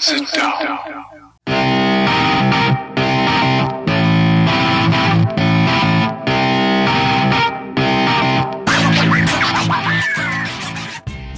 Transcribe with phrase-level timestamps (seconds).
[0.00, 0.78] Sit down.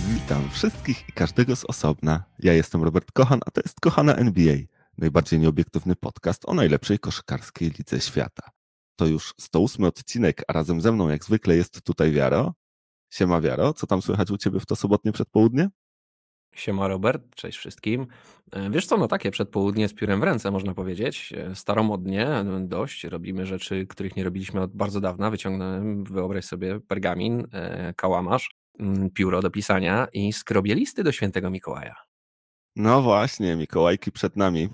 [0.09, 2.25] Witam wszystkich i każdego z osobna.
[2.39, 4.57] Ja jestem Robert Kochan, a to jest Kochana NBA,
[4.99, 8.51] najbardziej nieobiektywny podcast o najlepszej koszykarskiej lidze świata.
[8.97, 12.55] To już 108 odcinek, a razem ze mną jak zwykle jest tutaj Wiaro.
[13.11, 15.69] Siema Wiaro, co tam słychać u Ciebie w to sobotnie przedpołudnie?
[16.55, 18.07] Siema Robert, cześć wszystkim.
[18.53, 21.33] E, Wiesz co, no takie przedpołudnie z piórem w ręce można powiedzieć.
[21.37, 22.29] E, Staromodnie
[22.61, 25.31] dość, robimy rzeczy, których nie robiliśmy od bardzo dawna.
[25.31, 31.51] Wyciągnąłem, wyobraź sobie, pergamin, e, kałamarz, mm, pióro do pisania i skrobię listy do świętego
[31.51, 31.95] Mikołaja.
[32.77, 34.69] No właśnie, Mikołajki przed nami.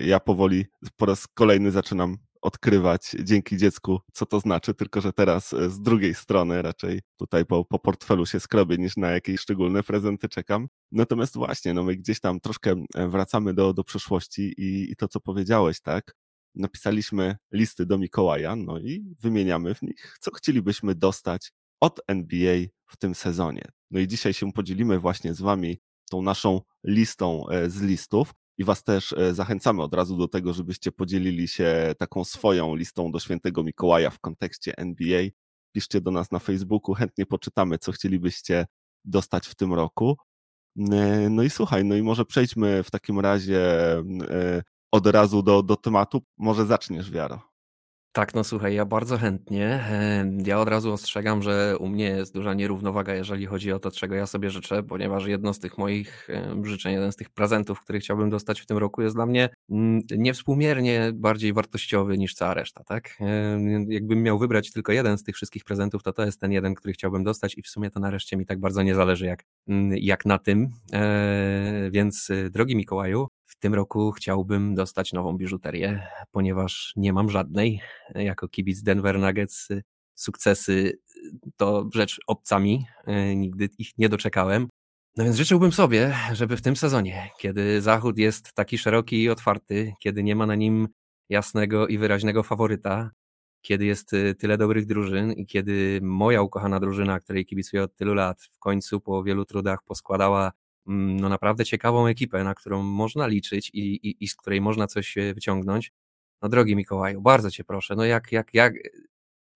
[0.00, 5.52] Ja powoli po raz kolejny zaczynam odkrywać dzięki dziecku, co to znaczy, tylko że teraz
[5.52, 9.82] e, z drugiej strony raczej tutaj po, po portfelu się skrobię niż na jakieś szczególne
[9.82, 10.68] prezenty czekam.
[10.92, 15.08] Natomiast właśnie, no my gdzieś tam troszkę e, wracamy do, do przeszłości i, i to,
[15.08, 16.14] co powiedziałeś, tak?
[16.54, 22.96] Napisaliśmy listy do Mikołaja, no i wymieniamy w nich, co chcielibyśmy dostać od NBA w
[22.96, 23.64] tym sezonie.
[23.90, 25.78] No i dzisiaj się podzielimy właśnie z Wami
[26.10, 30.52] tą naszą listą e, z listów i Was też e, zachęcamy od razu do tego,
[30.52, 35.22] żebyście podzielili się taką swoją listą do świętego Mikołaja w kontekście NBA.
[35.72, 38.66] Piszcie do nas na Facebooku, chętnie poczytamy, co chcielibyście
[39.04, 40.16] dostać w tym roku.
[40.92, 43.60] E, No i słuchaj, no i może przejdźmy w takim razie
[44.30, 46.22] e, od razu do, do tematu.
[46.38, 47.53] Może zaczniesz, Wiaro.
[48.16, 49.84] Tak, no słuchaj, ja bardzo chętnie.
[50.46, 54.14] Ja od razu ostrzegam, że u mnie jest duża nierównowaga, jeżeli chodzi o to, czego
[54.14, 56.28] ja sobie życzę, ponieważ jedno z tych moich
[56.62, 60.00] życzeń, jeden z tych prezentów, który chciałbym dostać w tym roku, jest dla mnie mm,
[60.16, 63.18] niewspółmiernie bardziej wartościowy niż cała reszta, tak?
[63.88, 66.94] Jakbym miał wybrać tylko jeden z tych wszystkich prezentów, to to jest ten jeden, który
[66.94, 69.96] chciałbym dostać i w sumie to na reszcie mi tak bardzo nie zależy jak, mm,
[69.96, 70.68] jak na tym.
[70.92, 73.26] E, Więc e, drogi Mikołaju,
[73.56, 77.80] w tym roku chciałbym dostać nową biżuterię, ponieważ nie mam żadnej.
[78.14, 79.82] Jako kibic Denver Nuggets y,
[80.14, 84.68] sukcesy y, to rzecz obcami, y, nigdy ich nie doczekałem.
[85.16, 89.92] No więc życzyłbym sobie, żeby w tym sezonie, kiedy zachód jest taki szeroki i otwarty,
[90.00, 90.88] kiedy nie ma na nim
[91.28, 93.10] jasnego i wyraźnego faworyta,
[93.62, 98.42] kiedy jest tyle dobrych drużyn i kiedy moja ukochana drużyna, której kibicuję od tylu lat,
[98.42, 100.52] w końcu po wielu trudach poskładała
[100.86, 105.14] no naprawdę ciekawą ekipę, na którą można liczyć i, i, i z której można coś
[105.34, 105.92] wyciągnąć.
[106.42, 108.74] No drogi Mikołaju, bardzo cię proszę, no jak, jak, jak,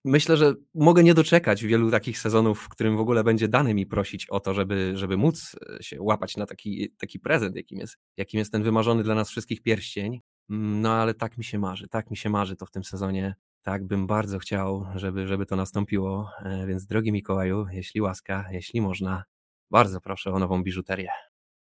[0.04, 3.86] myślę, że mogę nie doczekać wielu takich sezonów, w którym w ogóle będzie dane mi
[3.86, 7.96] prosić o to, żeby, żeby móc e, się łapać na taki, taki prezent, jakim jest,
[8.16, 10.20] jakim jest ten wymarzony dla nas wszystkich pierścień.
[10.50, 13.34] Mm, No ale tak mi się marzy, tak mi się marzy to w tym sezonie.
[13.62, 16.30] Tak bym bardzo chciał, żeby, żeby to nastąpiło.
[16.44, 19.24] E, Więc drogi Mikołaju, jeśli łaska, jeśli można,
[19.70, 21.10] bardzo proszę o nową biżuterię.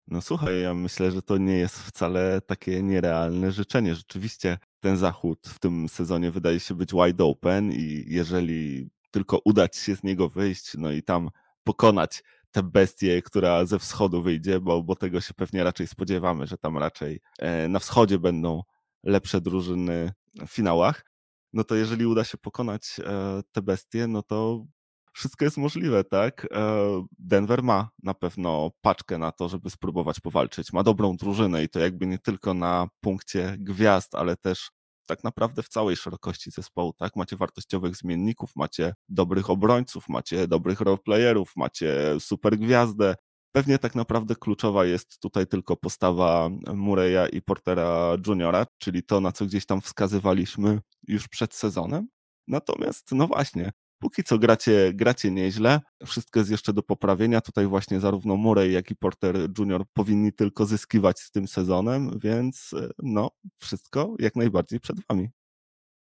[0.07, 3.95] No słuchaj, ja myślę, że to nie jest wcale takie nierealne życzenie.
[3.95, 9.69] Rzeczywiście ten zachód w tym sezonie wydaje się być wide open i jeżeli tylko uda
[9.69, 11.29] ci się z niego wyjść, no i tam
[11.63, 16.57] pokonać tę bestię, która ze wschodu wyjdzie, bo, bo tego się pewnie raczej spodziewamy, że
[16.57, 18.61] tam raczej e, na wschodzie będą
[19.03, 20.13] lepsze drużyny
[20.47, 21.05] w finałach,
[21.53, 24.65] no to jeżeli uda się pokonać e, te bestie, no to
[25.13, 26.47] wszystko jest możliwe, tak?
[26.51, 30.73] E, Denver ma na pewno paczkę na to, żeby spróbować powalczyć.
[30.73, 34.71] Ma dobrą drużynę i to jakby nie tylko na punkcie gwiazd, ale też
[35.07, 37.15] tak naprawdę w całej szerokości zespołu, tak?
[37.15, 43.15] Macie wartościowych zmienników, macie dobrych obrońców, macie dobrych roleplayerów, macie super gwiazdę.
[43.51, 49.31] Pewnie tak naprawdę kluczowa jest tutaj tylko postawa Mureya i Portera Juniora, czyli to, na
[49.31, 52.07] co gdzieś tam wskazywaliśmy już przed sezonem.
[52.47, 53.71] Natomiast, no właśnie,
[54.03, 55.81] póki co gracie, gracie nieźle.
[56.05, 57.41] Wszystko jest jeszcze do poprawienia.
[57.41, 59.83] Tutaj właśnie zarówno Murray, jak i Porter Jr.
[59.93, 65.29] powinni tylko zyskiwać z tym sezonem, więc e, no, wszystko jak najbardziej przed wami.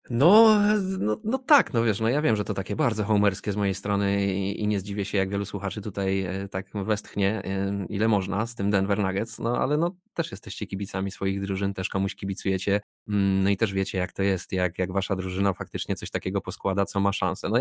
[0.10, 0.60] No,
[1.00, 3.74] no, no tak, no wiesz, no ja wiem, że to takie bardzo homerskie z mojej
[3.74, 7.44] strony i, i nie zdziwię się, jak wielu słuchaczy tutaj e, tak westchnie,
[7.90, 11.90] ile można z tym Denver Nuggets, no ale no też jesteście kibicami swoich drużyn, też
[11.90, 15.96] komuś kibicujecie, mm, no i też wiecie, jak to jest, jak, jak wasza drużyna faktycznie
[15.96, 17.50] coś takiego poskłada, co ma szansę.
[17.50, 17.60] No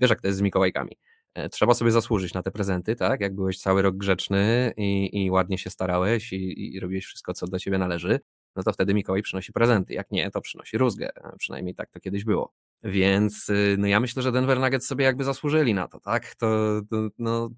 [0.00, 0.96] wiesz, jak to jest z Mikołajkami.
[1.34, 3.20] E, Trzeba sobie zasłużyć na te prezenty, tak?
[3.20, 7.46] Jak byłeś cały rok grzeczny i, i ładnie się starałeś i, i robiłeś wszystko, co
[7.46, 8.20] do ciebie należy,
[8.56, 9.94] no to wtedy Mikołaj przynosi prezenty.
[9.94, 11.10] Jak nie, to przynosi rózgę.
[11.16, 12.52] E, Przynajmniej tak to kiedyś było.
[12.82, 16.34] Więc y, no ja myślę, że Denver Nuggets sobie jakby zasłużyli na to, tak?
[16.34, 17.50] To, to no,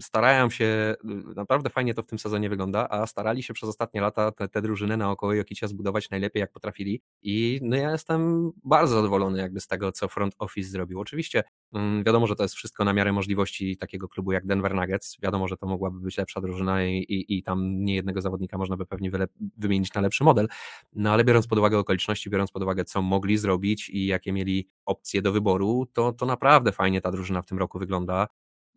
[0.00, 0.94] starają się,
[1.36, 4.62] naprawdę fajnie to w tym sezonie wygląda, a starali się przez ostatnie lata te, te
[4.62, 7.02] drużyny naokoło Jokicia zbudować najlepiej jak potrafili.
[7.22, 11.00] I no ja jestem bardzo zadowolony jakby z tego, co front office zrobił.
[11.00, 15.16] Oczywiście mm, wiadomo, że to jest wszystko na miarę możliwości takiego klubu jak Denver Nuggets,
[15.22, 18.76] wiadomo, że to mogłaby być lepsza drużyna i, i, i tam nie jednego zawodnika można
[18.76, 19.26] by pewnie wyle,
[19.56, 20.48] wymienić na lepszy model,
[20.92, 24.68] no ale biorąc pod uwagę okoliczności, biorąc pod uwagę, co mogli zrobić i jakie mieli
[24.84, 28.26] opcje do wyboru, to, to naprawdę fajnie ta drużyna w tym roku wygląda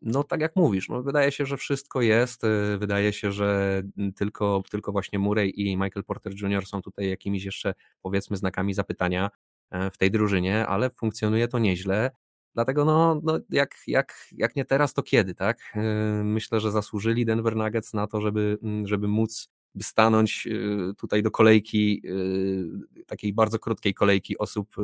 [0.01, 3.81] no tak jak mówisz, no wydaje się, że wszystko jest, y, wydaje się, że
[4.15, 6.65] tylko, tylko właśnie Murray i Michael Porter Jr.
[6.65, 9.29] są tutaj jakimiś jeszcze powiedzmy znakami zapytania
[9.71, 12.11] e, w tej drużynie, ale funkcjonuje to nieźle.
[12.53, 15.73] Dlatego no, no jak, jak, jak nie teraz, to kiedy, tak?
[15.75, 15.81] E,
[16.23, 19.49] myślę, że zasłużyli Denver Nuggets na to, żeby, żeby móc
[19.81, 24.75] stanąć y, tutaj do kolejki, y, takiej bardzo krótkiej kolejki osób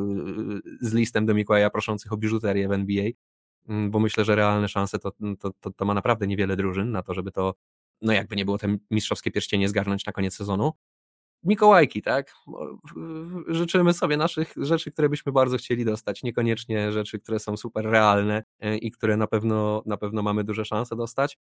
[0.81, 3.13] z listem do Mikołaja proszących o biżuterię w NBA Mm,
[3.67, 7.03] bo myślę, że realne szanse to, mm, to, to, to ma naprawdę niewiele drużyn na
[7.03, 7.53] to, żeby to,
[8.01, 10.71] no jakby nie było te mistrzowskie pierścienie zgarnąć na koniec sezonu.
[11.43, 12.33] Mikołajki, tak?
[13.47, 18.43] Życzymy sobie naszych rzeczy, które byśmy bardzo chcieli dostać, niekoniecznie rzeczy, które są super realne
[18.59, 21.37] e, i które na pewno, na pewno mamy duże szanse dostać.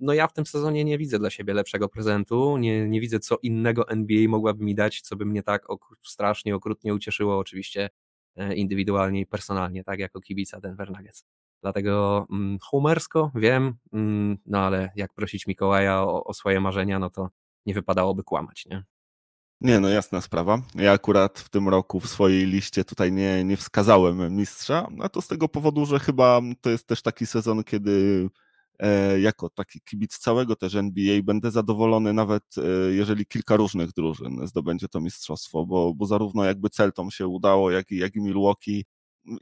[0.00, 3.38] No ja w tym sezonie nie widzę dla siebie lepszego prezentu, nie, nie widzę co
[3.42, 7.90] innego NBA mogłaby mi dać, co by mnie tak ok strasznie, okrutnie ucieszyło, oczywiście
[8.36, 11.24] e, indywidualnie i personalnie, tak jako kibica Denver Nuggets.
[11.64, 17.10] Dlatego mm, humersko, wiem, mm, no ale jak prosić Mikołaja o, o swoje marzenia, no
[17.10, 17.30] to
[17.66, 18.84] nie wypadałoby kłamać, nie?
[19.60, 20.62] Nie, no jasna sprawa.
[20.74, 25.22] Ja akurat w tym roku w swojej liście tutaj nie, nie wskazałem mistrza, a to
[25.22, 28.28] z tego powodu, że chyba to jest też taki sezon, kiedy
[28.78, 34.46] e, jako taki kibic całego też NBA będę zadowolony nawet e, jeżeli kilka różnych drużyn
[34.46, 38.84] zdobędzie to mistrzostwo, bo, bo zarówno jakby Celtom się udało, jak i, jak i Milwaukee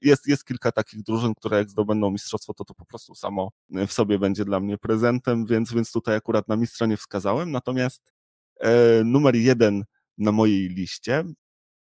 [0.03, 3.93] jest, jest kilka takich drużyn, które jak zdobędą mistrzostwo, to to po prostu samo w
[3.93, 7.51] sobie będzie dla mnie prezentem, więc, więc tutaj akurat na mistrza nie wskazałem.
[7.51, 8.13] Natomiast
[8.61, 9.85] e, numer jeden
[10.19, 11.25] na mojej liście,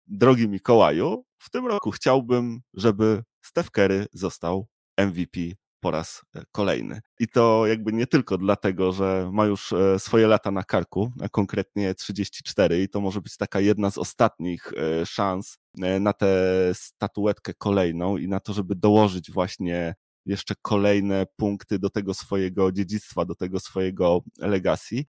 [0.07, 4.67] drogi Mikołaju, w tym roku chciałbym, żeby Steph Curry został
[4.99, 5.41] MVP
[5.81, 7.01] po raz e, kolejny.
[7.19, 11.29] I to jakby nie tylko dlatego, że ma już e, swoje lata na karku, a
[11.29, 15.59] konkretnie 34 i to może być taka jedna z ostatnich e, szans
[16.01, 16.29] na tę
[16.75, 19.95] statuetkę kolejną i na to, żeby dołożyć właśnie
[20.27, 25.07] jeszcze kolejne punkty do tego swojego dziedzictwa, do tego swojego legacji,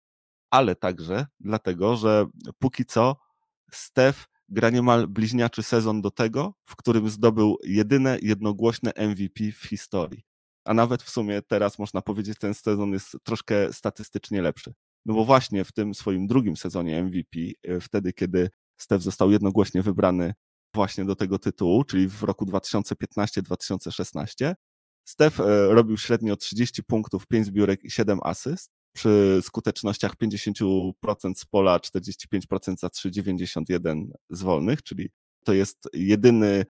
[0.50, 2.25] ale także dlatego, że
[2.59, 3.15] póki co
[3.71, 10.31] Steph gra niemal bliźniaczy sezon do tego, w którym zdobył jedyne jednogłośne MVP w historii
[10.66, 14.74] a nawet w sumie teraz można powiedzieć, ten sezon jest troszkę statystycznie lepszy.
[15.06, 19.81] No bo właśnie w tym swoim drugim sezonie MVP, e, wtedy kiedy Steph został jednogłośnie
[19.81, 20.34] wybrany
[20.75, 24.54] właśnie do tego tytułu, czyli w roku 2015-2016,
[25.06, 30.92] Steph e, robił średnio 30 punktów, 5 zbiórek i 7 asyst przy skutecznościach 50%
[31.36, 35.10] z pola, 45% za 3,91 z wolnych, czyli
[35.46, 36.66] to jest jedyny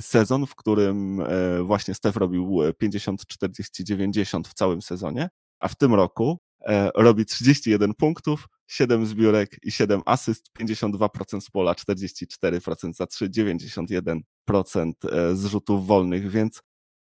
[0.00, 5.28] sezon, w którym e, właśnie Steph robił 50, 40, 90 w całym sezonie,
[5.60, 11.50] a w tym roku e, robi 31 punktów, 7 zbiórek i 7 asyst, 52% z
[11.50, 16.62] pola, 44% za 3, 91% e, z rzutów wolnych, więc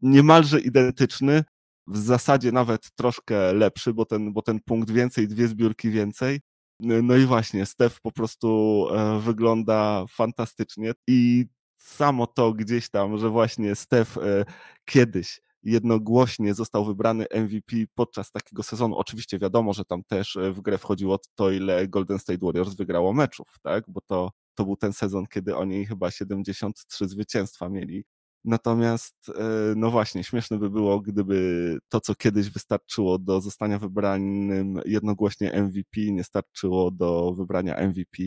[0.01, 1.43] niemalże identyczny,
[1.87, 6.39] w zasadzie nawet troszkę lepszy, bo ten, bo ten punkt więcej, dwie zbiórki więcej.
[6.79, 8.87] No i właśnie, Steph po prostu
[9.19, 11.45] wygląda fantastycznie i
[11.81, 14.45] samo to gdzieś tam, że właśnie Steph e,
[14.85, 18.95] kiedyś jednogłośnie został wybrany MVP podczas takiego sezonu.
[18.95, 23.13] Oczywiście wiadomo, że tam też e, w grę wchodziło to, ile Golden State Warriors wygrało
[23.13, 23.83] meczów, tak?
[23.87, 28.05] Bo to, to był ten sezon, kiedy oni chyba 73 zwycięstwa mieli.
[28.45, 34.79] Natomiast, e, no właśnie, śmieszne by było, gdyby to, co kiedyś wystarczyło do zostania wybranym
[34.85, 38.17] jednogłośnie MVP, nie starczyło do wybrania MVP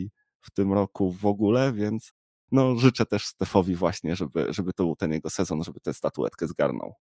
[0.41, 2.11] w tym roku w ogóle, więc
[2.51, 6.47] no, życzę też Stefowi właśnie, żeby, żeby to był ten jego sezon, żeby tę statuetkę
[6.47, 6.93] zgarnął.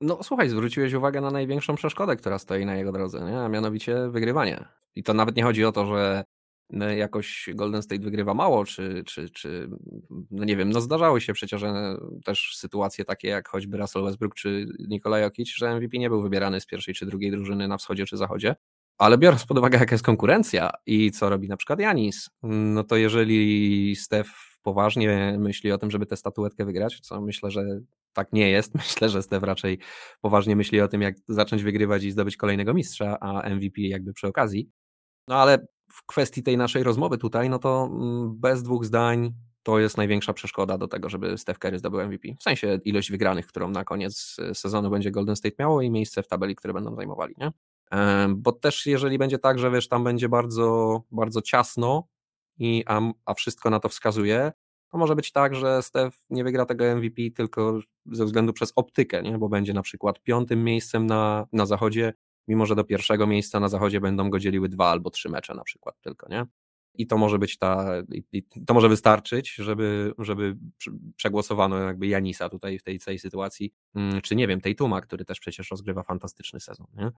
[0.00, 3.40] No słuchaj, zwróciłeś uwagę na największą przeszkodę, która stoi na jego drodze, nie?
[3.40, 4.64] a mianowicie wygrywanie.
[4.94, 6.24] I to nawet nie chodzi o to, że
[6.70, 9.70] no, jakoś Golden State wygrywa mało, czy, czy, czy
[10.30, 11.62] no nie wiem, no zdarzały się przecież
[12.24, 16.60] też sytuacje takie jak choćby Russell Westbrook czy Nikola Jokic, że MVP nie był wybierany
[16.60, 18.54] z pierwszej czy drugiej drużyny na wschodzie czy zachodzie.
[18.98, 22.96] Ale biorąc pod uwagę, jaka jest konkurencja i co robi na przykład Janis, no to
[22.96, 27.80] jeżeli Steph poważnie myśli o tym, żeby tę statuetkę wygrać, co myślę, że
[28.12, 28.74] tak nie jest.
[28.84, 29.78] Myślę, że Steph raczej
[30.20, 34.26] poważnie myśli o tym, jak zacząć wygrywać i zdobyć kolejnego mistrza, a MVP jakby przy
[34.26, 34.70] okazji.
[35.28, 39.78] No ale w kwestii tej naszej rozmowy tutaj, no to mm, bez dwóch zdań to
[39.78, 42.28] jest największa przeszkoda do tego, żeby Steph Curry zdobył MVP.
[42.38, 46.28] W sensie ilość wygranych, którą na koniec sezonu będzie Golden State miało i miejsce w
[46.28, 47.52] tabeli, które będą zajmowali, nie?
[48.28, 52.08] Bo też jeżeli będzie tak, że wiesz, tam będzie bardzo, bardzo ciasno,
[52.58, 54.52] i, a, a wszystko na to wskazuje,
[54.92, 59.22] to może być tak, że Steph nie wygra tego MVP tylko ze względu przez optykę,
[59.22, 59.38] nie?
[59.38, 62.12] bo będzie na przykład piątym miejscem na, na zachodzie,
[62.48, 65.62] mimo że do pierwszego miejsca na zachodzie będą go dzieliły dwa albo trzy mecze na
[65.62, 66.46] przykład tylko, nie?
[66.94, 67.86] I to może być ta,
[68.32, 70.56] i to może wystarczyć, żeby, żeby
[71.16, 75.24] przegłosowano jakby Janisa tutaj w tej całej sytuacji, mm, czy nie wiem, tej Tuma, który
[75.24, 77.10] też przecież rozgrywa fantastyczny sezon, nie?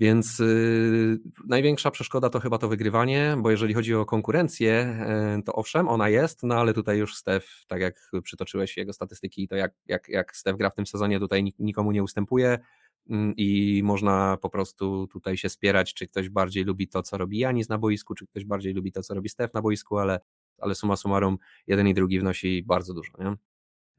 [0.00, 4.98] Więc yy, największa przeszkoda to chyba to wygrywanie, bo jeżeli chodzi o konkurencję,
[5.36, 9.48] yy, to owszem, ona jest, no ale tutaj już Stef, tak jak przytoczyłeś jego statystyki,
[9.48, 12.58] to jak, jak, jak Stef gra w tym sezonie, tutaj nikomu nie ustępuje
[13.06, 17.38] yy, i można po prostu tutaj się spierać, czy ktoś bardziej lubi to, co robi
[17.38, 20.20] Janis na boisku, czy ktoś bardziej lubi to, co robi Stef na boisku, ale,
[20.58, 23.36] ale summa summarum jeden i drugi wnosi bardzo dużo, nie?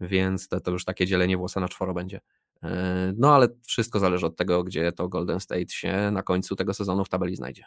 [0.01, 2.20] Więc to, to już takie dzielenie włosa na czworo będzie.
[2.63, 6.74] E, no ale wszystko zależy od tego, gdzie to Golden State się na końcu tego
[6.74, 7.63] sezonu w tabeli znajdzie.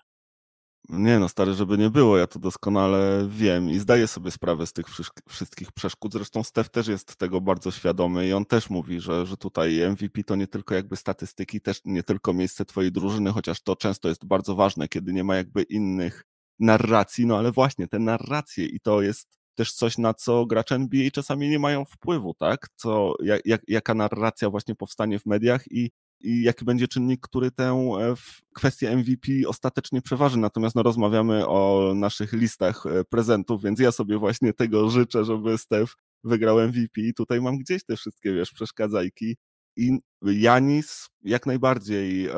[0.88, 4.72] Nie no, stary, żeby nie było, ja to doskonale wiem i zdaję sobie sprawę z
[4.72, 4.87] tych
[5.28, 6.12] wszystkich przeszkód.
[6.12, 10.25] Zresztą Steph też jest tego bardzo świadomy i on też mówi, że, że tutaj MVP
[10.25, 14.26] to nie tylko jakby statystyki, też nie tylko miejsce twojej drużyny, chociaż to często jest
[14.26, 16.25] bardzo ważne, kiedy nie ma jakby innych
[16.58, 21.11] narracji, no ale właśnie te narracje i to jest też coś, na co gracze NBA
[21.11, 22.68] czasami nie mają wpływu, tak?
[22.76, 25.90] Co, jak, jaka narracja właśnie powstanie w mediach i,
[26.21, 27.64] i jaki będzie czynnik, który tę
[28.00, 28.14] e,
[28.54, 30.38] kwestię MVP ostatecznie przeważy.
[30.38, 35.59] Natomiast no, rozmawiamy o naszych listach e, prezentów, więc ja sobie właśnie tego życzę, żeby
[35.59, 35.94] Steph
[36.25, 39.37] wygrał MVP i tutaj mam gdzieś te wszystkie, wiesz, przeszkadzajki.
[39.76, 42.35] I Janis jak najbardziej e,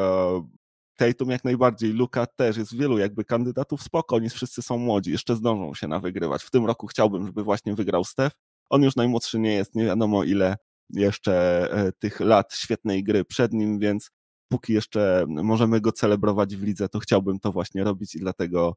[0.97, 5.37] Tatum jak najbardziej, Luka też, jest wielu jakby kandydatów, spoko, oni wszyscy są młodzi, jeszcze
[5.37, 6.43] zdążą się na wygrywać.
[6.43, 8.37] W tym roku chciałbym, żeby właśnie wygrał Steph.
[8.71, 10.57] On już najmłodszy nie jest, nie wiadomo ile
[10.91, 14.11] jeszcze e, tych lat świetnej gry przed nim, więc
[14.49, 18.75] póki jeszcze możemy go celebrować w lidze, to chciałbym to właśnie robić i dlatego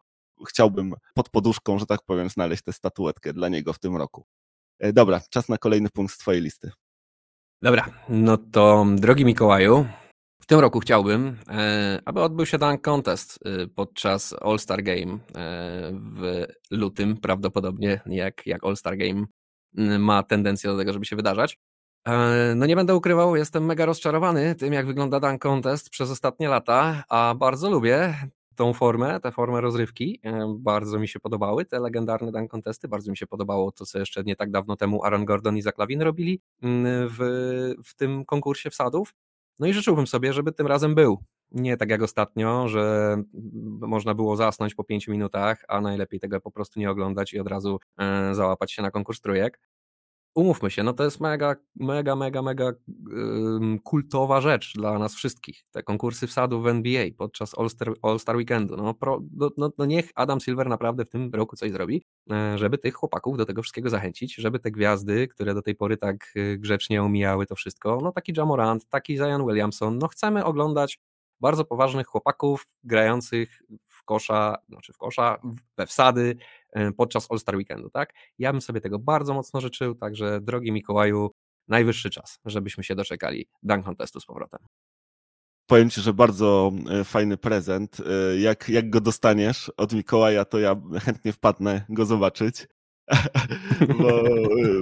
[0.48, 4.26] chciałbym pod poduszką, że tak powiem, znaleźć tę statuetkę dla niego w tym roku.
[4.80, 6.72] E, dobra, czas na kolejny punkt z twojej listy.
[7.62, 9.86] Dobra, no to drogi Mikołaju,
[10.48, 15.20] w tym roku chciałbym, e, aby odbył się Dunk Contest e, podczas All-Star Game e,
[15.94, 19.26] w lutym, prawdopodobnie, jak, jak All-Star Game
[20.00, 21.58] ma tendencję do tego, żeby się wydarzać.
[22.56, 27.04] No nie będę ukrywał, jestem mega rozczarowany tym, jak wygląda Dunk Contest przez ostatnie lata,
[27.10, 28.14] a bardzo lubię
[28.56, 30.22] tą formę, tę formę rozrywki.
[30.56, 34.24] Bardzo mi się podobały te legendarne Dunk Contesty, bardzo mi się podobało to, co jeszcze
[34.24, 36.42] nie tak dawno temu Aaron Gordon i Zach Lavin robili
[37.10, 37.18] w,
[37.86, 39.14] w tym konkursie wsadów.
[39.60, 41.24] No i życzyłbym sobie, żeby tym razem był.
[41.52, 43.18] Nie tak jak ostatnio, że
[43.80, 47.48] można było zasnąć po pięciu minutach, a najlepiej tego po prostu nie oglądać i od
[47.48, 49.60] razu e, załapać się na konkurs trójek
[50.36, 55.66] umówmy się, no to jest mega, mega, mega, mega yy, kultowa rzecz dla nas wszystkich.
[55.72, 58.78] Te konkursy wsadów w NBA podczas All-Star, All -Star Weekendu.
[58.78, 62.58] No, pro, no, no, no, niech Adam Silver naprawdę w tym roku coś zrobi, yy,
[62.58, 66.32] żeby tych chłopaków do tego wszystkiego zachęcić, żeby te gwiazdy, które do tej pory tak
[66.36, 71.00] yy, grzecznie omijały to wszystko, no taki Jamorant, taki Zion Williamson, no chcemy oglądać
[71.40, 75.38] bardzo poważnych chłopaków grających w kosza, znaczy w kosza,
[75.78, 76.67] we wsady, E,
[76.98, 78.14] podczas All-Star Weekendu, tak?
[78.40, 81.32] Ja bym sobie tego bardzo mocno życzył, także drogi Mikołaju,
[81.68, 84.60] najwyższy czas, żebyśmy się doczekali Dunk Contestu z powrotem.
[85.68, 87.98] Powiem Ci, że bardzo e, fajny prezent.
[88.00, 92.68] E, jak, jak go dostaniesz od Mikołaja, to ja chętnie wpadnę go zobaczyć.
[94.00, 94.24] bo,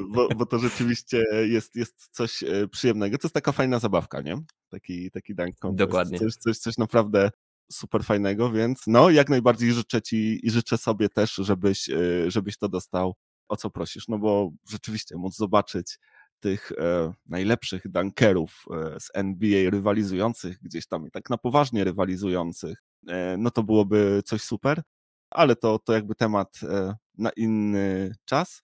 [0.09, 3.17] bo, bo, to rzeczywiście jest, jest coś przyjemnego.
[3.17, 4.41] To jest taka fajna zabawka, nie?
[4.69, 5.89] Taki, taki dunk contest.
[5.89, 6.19] Dokładnie.
[6.19, 7.31] Coś, coś, coś naprawdę
[7.71, 12.57] super fajnego, więc no jak najbardziej życzę ci i życzę sobie też, żebyś, e, żebyś
[12.57, 13.15] to dostał,
[13.47, 15.99] o co prosisz, no bo rzeczywiście móc zobaczyć
[16.39, 22.83] tych e, najlepszych dunkerów e, z NBA rywalizujących gdzieś tam i tak na poważnie rywalizujących,
[23.07, 24.81] e, no to byłoby coś super,
[25.29, 28.61] ale to, to jakby temat e, na inny czas.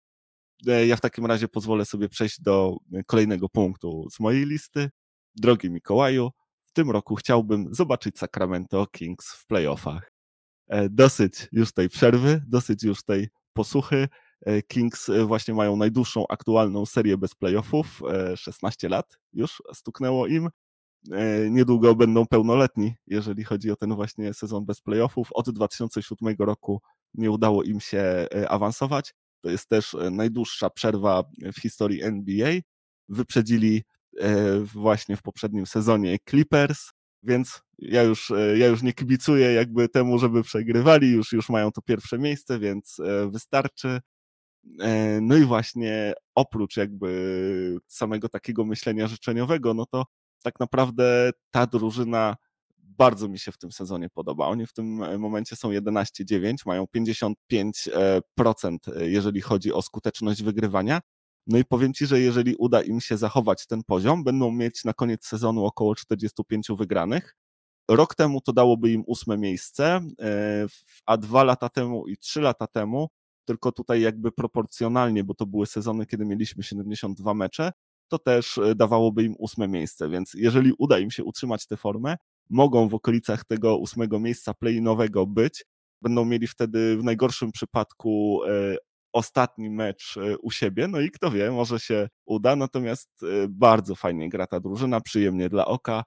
[0.68, 4.90] E, ja w takim razie pozwolę sobie przejść do kolejnego punktu z mojej listy.
[5.36, 6.30] Drogi Mikołaju,
[6.72, 10.12] w tym roku chciałbym zobaczyć Sacramento Kings w playoffach.
[10.68, 14.08] E, dosyć już tej przerwy, dosyć już tej posłuchy.
[14.46, 18.02] E, Kings e, właśnie mają najdłuższą aktualną serię bez playoffów,
[18.36, 20.50] 16 lat już stuknęło im.
[21.50, 25.28] Niedługo będą pełnoletni, jeżeli chodzi o ten właśnie sezon bez playoffów.
[25.32, 26.82] Od 2007 roku
[27.14, 29.14] nie udało im się awansować.
[29.42, 31.24] To jest też najdłuższa przerwa
[31.54, 32.54] w historii NBA.
[33.10, 33.84] Wyprzedzili
[34.74, 36.92] właśnie w poprzednim sezonie Clippers,
[37.24, 41.72] więc ja już, e, ja już nie kibicuję jakby temu, żeby przegrywali, już, już mają
[41.72, 44.00] to pierwsze miejsce, więc e, wystarczy.
[45.22, 50.06] No i właśnie oprócz jakby samego takiego myślenia życzeniowego, no to
[50.44, 52.36] tak naprawdę ta drużyna
[52.78, 54.48] bardzo mi się w tym sezonie podoba.
[54.48, 61.02] Oni w tym momencie są 11-9, mają 55%, jeżeli chodzi o skuteczność wygrywania.
[61.48, 64.94] No i powiem Ci, że jeżeli uda im się zachować ten poziom, będą mieć na
[64.94, 67.36] koniec sezonu około 45 wygranych.
[67.90, 70.02] Rok temu to dałoby im ósme miejsce,
[71.06, 73.08] a dwa lata temu i trzy lata temu
[73.46, 77.72] tylko tutaj jakby proporcjonalnie, bo to były sezony, kiedy mieliśmy 72 mecze,
[78.08, 82.16] to też e, dawałoby im ósme miejsce, więc jeżeli uda im się utrzymać tę formę,
[82.50, 85.66] mogą w okolicach tego ósmego miejsca play-inowego być,
[86.02, 88.78] będą mieli wtedy w najgorszym przypadku e,
[89.14, 93.10] ostatni mecz e, u siebie, no i kto wie, może się uda, natomiast
[93.50, 96.04] bardzo fajnie gra ta drużyna, przyjemnie dla oka,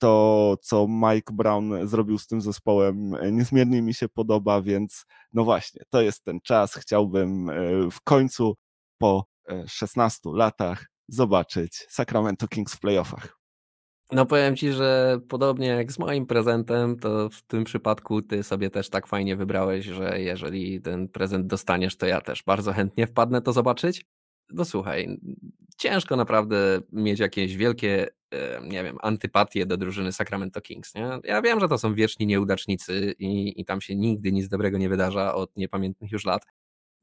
[0.00, 5.44] to, co Mike Brown zrobił z tym zespołem, e, niezmiernie mi się podoba, więc no
[5.44, 6.74] właśnie, to jest ten czas.
[6.74, 7.54] Chciałbym e,
[7.90, 8.54] w końcu
[8.98, 9.24] po
[9.66, 13.39] 16 e, latach zobaczyć Sacramento Kings w playoffach.
[14.12, 18.70] No powiem ci, że podobnie jak z moim prezentem, to w tym przypadku ty sobie
[18.70, 23.42] też tak fajnie wybrałeś, że jeżeli ten prezent dostaniesz, to ja też bardzo chętnie wpadnę
[23.42, 24.04] to zobaczyć
[24.52, 25.20] no słuchaj,
[25.76, 28.06] ciężko naprawdę mieć jakieś wielkie,
[28.62, 30.94] nie wiem, antypatie do drużyny Sacramento Kings.
[30.94, 31.18] Nie?
[31.24, 34.88] Ja wiem, że to są wieczni nieudacznicy i, i tam się nigdy nic dobrego nie
[34.88, 36.46] wydarza od niepamiętnych już lat.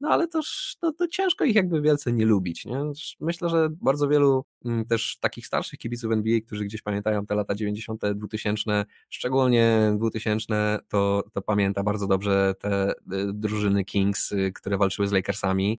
[0.00, 2.64] No ale toż to, to ciężko ich jakby wielce nie lubić.
[2.64, 2.78] Nie?
[3.20, 7.54] Myślę, że bardzo wielu m, też takich starszych kibiców NBA, którzy gdzieś pamiętają te lata
[7.54, 12.94] 90., 2000, szczególnie 2000, to, to pamięta bardzo dobrze te y,
[13.32, 15.78] drużyny Kings, y, które walczyły z Lakersami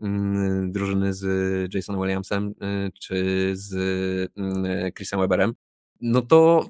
[0.00, 3.74] Mm, drużyny z Jasonem Williamsem y, czy z
[4.36, 5.54] mm, Chrisem Weberem,
[6.00, 6.66] no to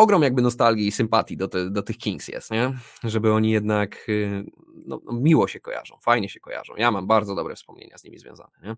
[0.00, 2.72] ogrom jakby nostalgii i sympatii do, te, do tych Kings jest, nie?
[3.04, 4.44] Żeby oni jednak y,
[4.86, 6.76] no, no, miło się kojarzą, fajnie się kojarzą.
[6.76, 8.74] Ja mam bardzo dobre wspomnienia z nimi związane, nie?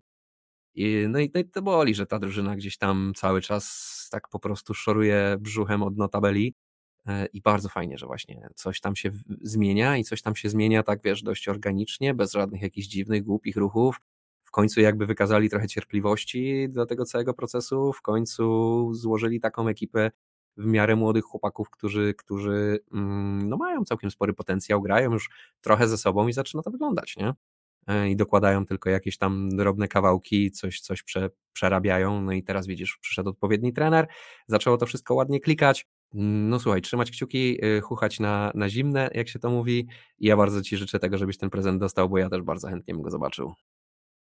[0.75, 4.73] I, no i to boli, że ta drużyna gdzieś tam cały czas tak po prostu
[4.73, 6.55] szoruje brzuchem od notabeli,
[7.07, 9.11] E, i bardzo fajnie, że właśnie coś tam się
[9.41, 13.55] zmienia i coś tam się zmienia tak, wiesz, dość organicznie, bez żadnych jakichś dziwnych, głupich
[13.55, 14.01] ruchów.
[14.43, 20.11] W końcu jakby wykazali trochę cierpliwości do tego całego procesu, w końcu złożyli taką ekipę
[20.57, 25.29] w miarę młodych chłopaków, którzy, którzy mm, no mają całkiem spory potencjał, grają już
[25.61, 27.33] trochę ze sobą i zaczyna to wyglądać, nie?
[27.87, 32.21] E, I dokładają tylko jakieś tam drobne kawałki, coś, coś prze, przerabiają.
[32.21, 34.07] No i teraz widzisz, przyszedł odpowiedni trener,
[34.47, 35.87] zaczęło to wszystko ładnie klikać.
[36.13, 39.87] No słuchaj, trzymać kciuki, y, chuchać na, na zimne, jak się to mówi.
[40.19, 42.93] I ja bardzo Ci życzę tego, żebyś ten prezent dostał, bo ja też bardzo chętnie
[42.93, 43.53] bym go zobaczył.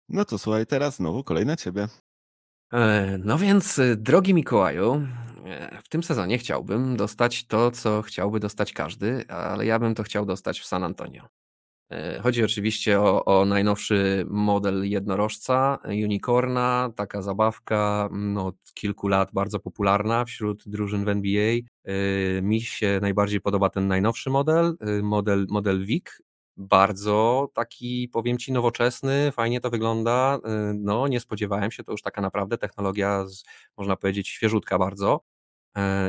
[0.08, 1.88] No to słuchaj, teraz znowu kolej na Ciebie.
[2.72, 5.06] E, no więc, y, drogi Mikołaju,
[5.46, 10.02] e, w tym sezonie chciałbym dostać to, co chciałby dostać każdy, ale ja bym to
[10.02, 11.28] chciał dostać w San Antonio.
[11.90, 19.30] E, chodzi oczywiście o, o, najnowszy model jednorożca, Unicorna, taka zabawka no, od kilku lat
[19.32, 21.54] bardzo popularna wśród drużyn w NBA.
[21.84, 26.04] E, mi się najbardziej podoba ten najnowszy model, e, model, model VIC.
[26.56, 30.38] Bardzo taki, powiem ci, nowoczesny, fajnie to wygląda.
[30.74, 33.44] No, nie spodziewałem się, to już taka naprawdę technologia, z,
[33.76, 35.20] można powiedzieć, świeżutka bardzo.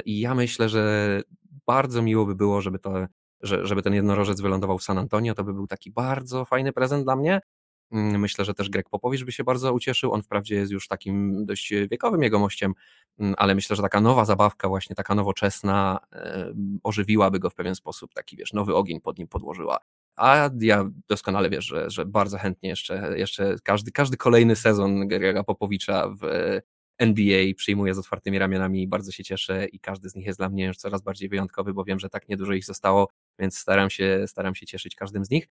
[0.05, 1.21] I ja myślę, że
[1.67, 2.93] bardzo miło by było, żeby to
[3.41, 7.03] że, żeby ten jednorożec wylądował w San Antonio, to by był taki bardzo fajny prezent
[7.03, 7.41] dla mnie.
[7.91, 10.13] Mm, myślę, że też Greg Popowicz by się bardzo ucieszył.
[10.13, 12.73] On wprawdzie jest już takim dość wiekowym jegomościem,
[13.19, 15.99] mm, ale myślę, że taka nowa zabawka, właśnie taka nowoczesna,
[16.83, 19.79] ożywiłaby go w pewien sposób, taki wiesz, nowy ogień pod nim podłożyła.
[20.15, 25.43] A ja doskonale wiesz, że, że bardzo chętnie jeszcze, jeszcze każdy, każdy kolejny sezon Grega
[25.43, 26.59] Popowicza w
[26.97, 30.49] NBA przyjmuję z otwartymi ramionami i bardzo się cieszę i każdy z nich jest dla
[30.49, 34.23] mnie już coraz bardziej wyjątkowy, bo wiem, że tak niedużo ich zostało, więc staram się,
[34.27, 35.47] staram się cieszyć każdym z nich.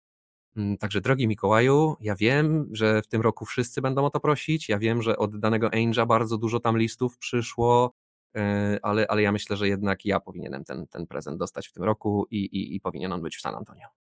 [0.57, 4.69] Mm, także drogi Mikołaju, ja wiem, że w tym roku wszyscy będą o to prosić.
[4.69, 7.95] Ja wiem, że od danego Angela bardzo dużo tam listów przyszło,
[8.37, 11.85] e, ale, ale ja myślę, że jednak ja powinienem ten, ten prezent dostać w tym
[11.85, 14.02] roku i, i, i powinien on być w San Antonio.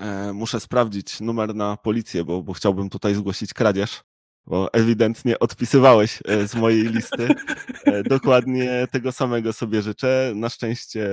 [0.00, 4.02] E, muszę sprawdzić numer na policję, bo, bo chciałbym tutaj zgłosić kradzież
[4.46, 7.28] bo ewidentnie odpisywałeś e, z mojej listy.
[7.84, 10.32] E, dokładnie tego samego sobie życzę.
[10.36, 11.08] Na szczęście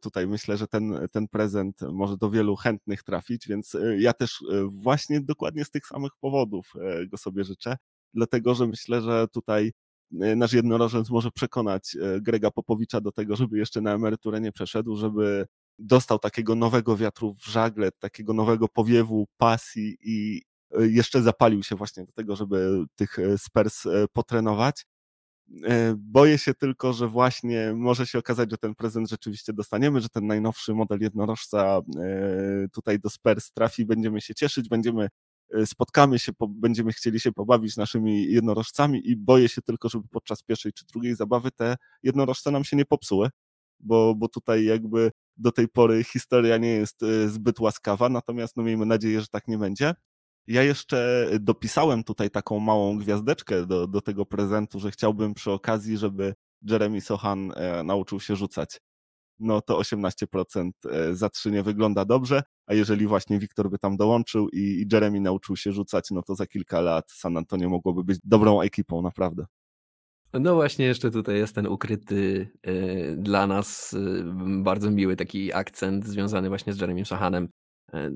[0.00, 5.20] tutaj myślę, że ten, ten prezent może do wielu chętnych trafić, więc ja też właśnie
[5.20, 6.72] dokładnie z tych samych powodów
[7.06, 7.76] go sobie życzę,
[8.14, 9.72] dlatego że myślę, że tutaj
[10.10, 15.46] nasz jednorożec może przekonać Grega Popowicza do tego, żeby jeszcze na emeryturę nie przeszedł, żeby
[15.78, 21.76] dostał takiego nowego wiatru w żagle, takiego nowego powiewu pasji i, E, jeszcze zapalił się
[21.76, 24.86] właśnie do tego, żeby tych e, Spurs e, potrenować.
[25.96, 30.26] Boję się tylko, że właśnie może się okazać, że ten prezent rzeczywiście dostaniemy, że ten
[30.26, 31.80] najnowszy model jednorożca
[32.72, 35.08] tutaj do Spurs trafi, będziemy się cieszyć, będziemy
[35.64, 40.72] spotkamy się, będziemy chcieli się pobawić naszymi jednorożcami i boję się tylko, żeby podczas pierwszej
[40.72, 43.28] czy drugiej zabawy te jednorożce nam się nie popsuły,
[43.80, 48.62] bo, bo tutaj jakby do tej pory historia nie jest e, zbyt łaskawa, natomiast no
[48.62, 49.94] miejmy nadzieję, że tak nie będzie.
[50.46, 55.98] Ja jeszcze dopisałem tutaj taką małą gwiazdeczkę do, do tego prezentu, że chciałbym przy okazji,
[55.98, 58.80] żeby Jeremy Sohan e, nauczył się rzucać.
[59.38, 63.96] No to 18% e, za 3 nie wygląda dobrze, a jeżeli właśnie Wiktor by tam
[63.96, 68.04] dołączył i, i Jeremy nauczył się rzucać, no to za kilka lat San Antonio mogłoby
[68.04, 69.46] być dobrą ekipą, naprawdę.
[70.32, 74.24] No właśnie, jeszcze tutaj jest ten ukryty y, dla nas y,
[74.62, 77.48] bardzo miły taki akcent związany właśnie z Jeremym Sohanem.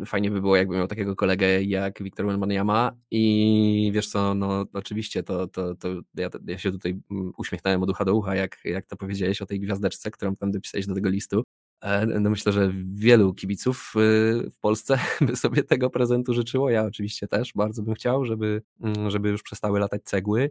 [0.03, 4.65] Y, fajnie by było, jakby miał takiego kolegę jak Wiktor Wembanyama i wiesz co, no
[4.73, 8.59] oczywiście to, to, to ja, ja się tutaj mm, uśmiechnąłem od ucha do ucha, jak,
[8.65, 11.43] jak to powiedziałeś o tej gwiazdeczce, którą tam dopisałeś do tego listu.
[11.83, 13.93] E, no myślę, że wielu kibiców
[14.53, 16.71] w Polsce by sobie tego prezentu życzyło.
[16.71, 20.51] Ja oczywiście też bardzo bym chciał, żeby, mm, żeby już przestały latać cegły.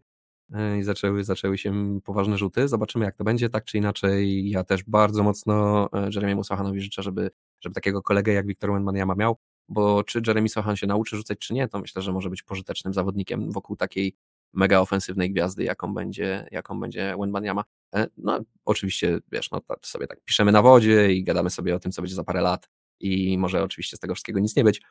[0.52, 2.68] E, i zaczęły, zaczęły się poważne rzuty.
[2.68, 3.50] Zobaczymy, jak to będzie.
[3.50, 8.34] Tak czy inaczej, ja też bardzo mocno e, Jeremiemu Sochanowi życzę, żeby, żeby takiego kolegę
[8.34, 9.38] jak Wiktor Wembanyama miał,
[9.70, 12.94] bo czy Jeremy Sochan się nauczy rzucać, czy nie, to myślę, że może być pożytecznym
[12.94, 14.16] zawodnikiem wokół takiej
[14.54, 17.64] mega ofensywnej gwiazdy, jaką będzie, jaką będzie Wembanyama.
[17.96, 21.80] E, no, oczywiście, wiesz, no tak sobie tak piszemy na wodzie i gadamy sobie o
[21.80, 24.82] tym, co będzie za parę lat i może oczywiście z tego wszystkiego nic nie być,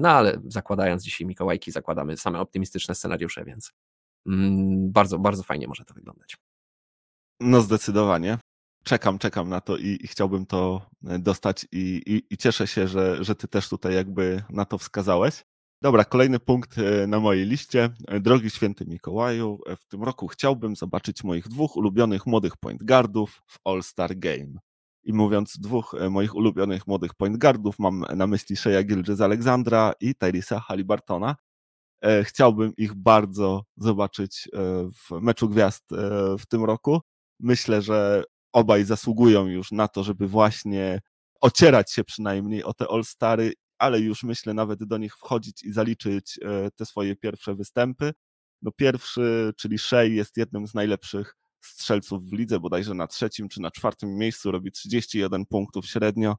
[0.00, 3.72] no ale zakładając dzisiaj Mikołajki, zakładamy same optymistyczne scenariusze, więc
[4.88, 6.36] bardzo, bardzo fajnie może to wyglądać.
[7.40, 8.38] No zdecydowanie.
[8.84, 12.88] Czekam, czekam na to i, i chciałbym to e, dostać i, i, i, cieszę się,
[12.88, 15.44] że, że ty też tutaj jakby na to wskazałeś.
[15.82, 17.90] Dobra, kolejny punkt e, na mojej liście.
[18.08, 23.42] E, drogi święty Mikołaju, w tym roku chciałbym zobaczyć moich dwóch ulubionych młodych point guardów
[23.46, 24.58] w All-Star Game.
[25.04, 30.14] I mówiąc dwóch moich ulubionych młodych point guardów, mam na myśli Shea Gilgis Alexandra i
[30.14, 31.36] Tyrisa Halibartona.
[32.06, 34.58] E, chciałbym ich bardzo zobaczyć e,
[34.90, 35.96] w meczu gwiazd e,
[36.38, 37.00] w tym roku.
[37.40, 41.00] Myślę, że obaj zasługują już na to, żeby właśnie
[41.40, 46.38] ocierać się przynajmniej o te All-Stary, ale już myślę nawet do nich wchodzić i zaliczyć
[46.76, 48.12] te swoje pierwsze występy.
[48.62, 53.60] No pierwszy, czyli Shea jest jednym z najlepszych strzelców w lidze, bodajże na trzecim czy
[53.60, 56.36] na czwartym miejscu, robi 31 punktów średnio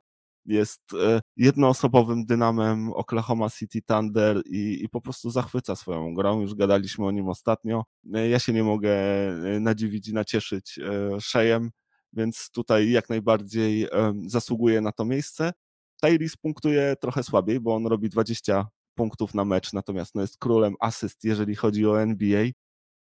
[0.48, 6.42] jest e, jednoosobowym dynamem Oklahoma City Thunder i, i po prostu zachwyca swoją grą.
[6.42, 7.86] Już gadaliśmy o nim ostatnio.
[8.14, 10.80] E, ja się nie mogę e, nadziwić i nacieszyć
[11.20, 11.72] Shejem,
[12.14, 13.88] więc tutaj jak najbardziej
[14.28, 15.54] zasługuje na to miejsce.
[16.02, 20.76] Tyrese punktuje trochę słabiej, bo on robi 20 punktów na mecz, natomiast no jest królem
[20.80, 22.44] asyst, jeżeli chodzi o NBA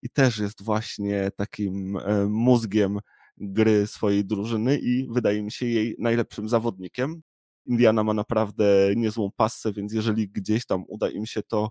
[0.03, 2.99] i też jest właśnie takim mózgiem
[3.39, 7.23] gry swojej drużyny i wydaje mi się jej najlepszym zawodnikiem.
[7.67, 8.65] Indiana ma naprawdę
[8.97, 11.71] niezłą passę, więc jeżeli gdzieś tam uda im się to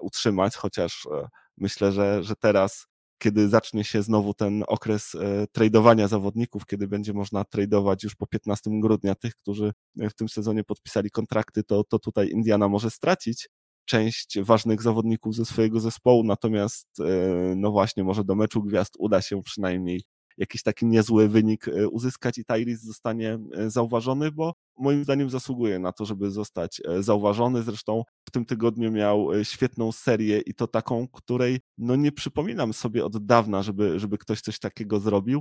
[0.00, 2.86] utrzymać, chociaż e, myślę, że, że teraz,
[3.18, 8.26] kiedy zacznie się znowu ten okres e, tradowania zawodników, kiedy będzie można tradować już po
[8.26, 13.48] 15 grudnia tych, którzy w tym sezonie podpisali kontrakty, to, to tutaj Indiana może stracić
[13.84, 19.22] część ważnych zawodników ze swojego zespołu, natomiast e, no właśnie, może do meczu gwiazd uda
[19.22, 20.02] się przynajmniej
[20.36, 25.78] jakiś taki niezły wynik e, uzyskać i Tyrese zostanie e, zauważony, bo moim zdaniem zasługuje
[25.78, 27.62] na to, żeby zostać e, zauważony.
[27.62, 33.04] Zresztą w tym tygodniu miał świetną serię i to taką, której no nie przypominam sobie
[33.04, 35.40] od dawna, żeby, żeby ktoś coś takiego zrobił.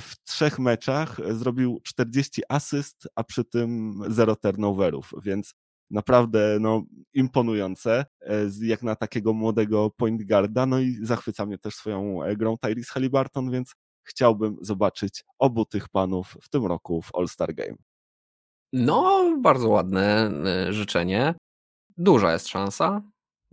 [0.00, 5.54] W trzech meczach zrobił 40 asyst, a przy tym zero turnoverów, więc
[5.90, 6.82] naprawdę no,
[7.14, 8.04] imponujące,
[8.60, 13.50] jak na takiego młodego point guarda, no i zachwyca mnie też swoją grą Tyrese Halliburton,
[13.50, 13.72] więc
[14.04, 17.76] chciałbym zobaczyć obu tych panów w tym roku w All-Star Game.
[18.72, 21.34] No, bardzo ładne e, życzenie.
[21.96, 23.02] Duża jest szansa.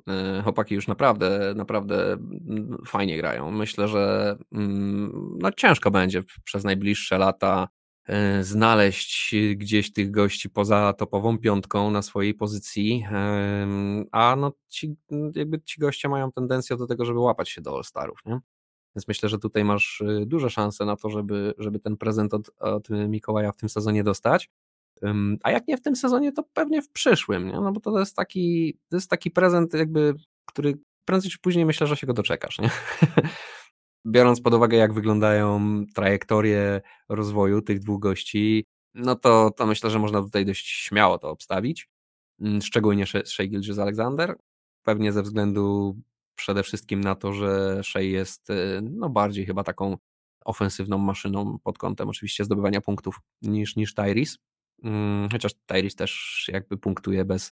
[0.07, 3.51] E, chłopaki już naprawdę, naprawdę mm, fajnie grają.
[3.51, 7.67] Myślę, że mm, no, ciężko będzie przez najbliższe lata
[8.07, 13.05] e, znaleźć gdzieś tych gości poza topową piątką na swojej pozycji,
[14.11, 14.95] a no ci,
[15.35, 18.39] jakby ci goście mają tendencję do tego, żeby łapać się do All-Starów, nie?
[18.99, 22.49] Więc myślę, że tutaj masz y, duże szanse na to, żeby, żeby ten prezent od,
[22.59, 24.49] od Mikołaja w tym sezonie dostać.
[25.43, 27.53] A jak nie w tym sezonie, to pewnie w przyszłym, nie?
[27.53, 30.13] no bo to jest taki, to jest taki prezent, jakby,
[30.45, 32.59] który prędzej czy później myślę, że się go doczekasz.
[32.59, 32.69] Nie?
[34.07, 39.99] Biorąc pod uwagę, jak wyglądają trajektorie rozwoju tych dwóch gości, no to, to myślę, że
[39.99, 41.89] można tutaj dość śmiało to obstawić.
[42.61, 44.35] Szczególnie Shea Gilgis Alexander.
[44.83, 45.95] Pewnie ze względu
[46.39, 49.97] przede wszystkim na to, że Shea jest y, no, bardziej chyba taką
[50.45, 54.37] ofensywną maszyną pod kątem oczywiście zdobywania punktów niż, niż Tyrese.
[54.83, 57.51] Mm, chociaż Tyrese też jakby punktuje bez,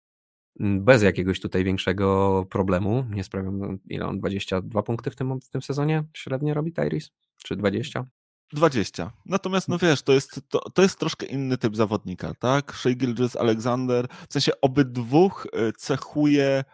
[0.61, 3.05] mm, bez jakiegoś tutaj większego problemu.
[3.11, 7.11] Nie sprawiam, ile on 22 punkty w tym, w tym sezonie średnio robi Tyrese?
[7.44, 8.07] Czy 20?
[8.53, 9.12] 20.
[9.27, 12.73] Natomiast, no wiesz, to jest, to, to jest troszkę inny typ zawodnika, tak?
[12.75, 16.64] Shea Gilgis Alexander, w sensie obydwóch e, cechuje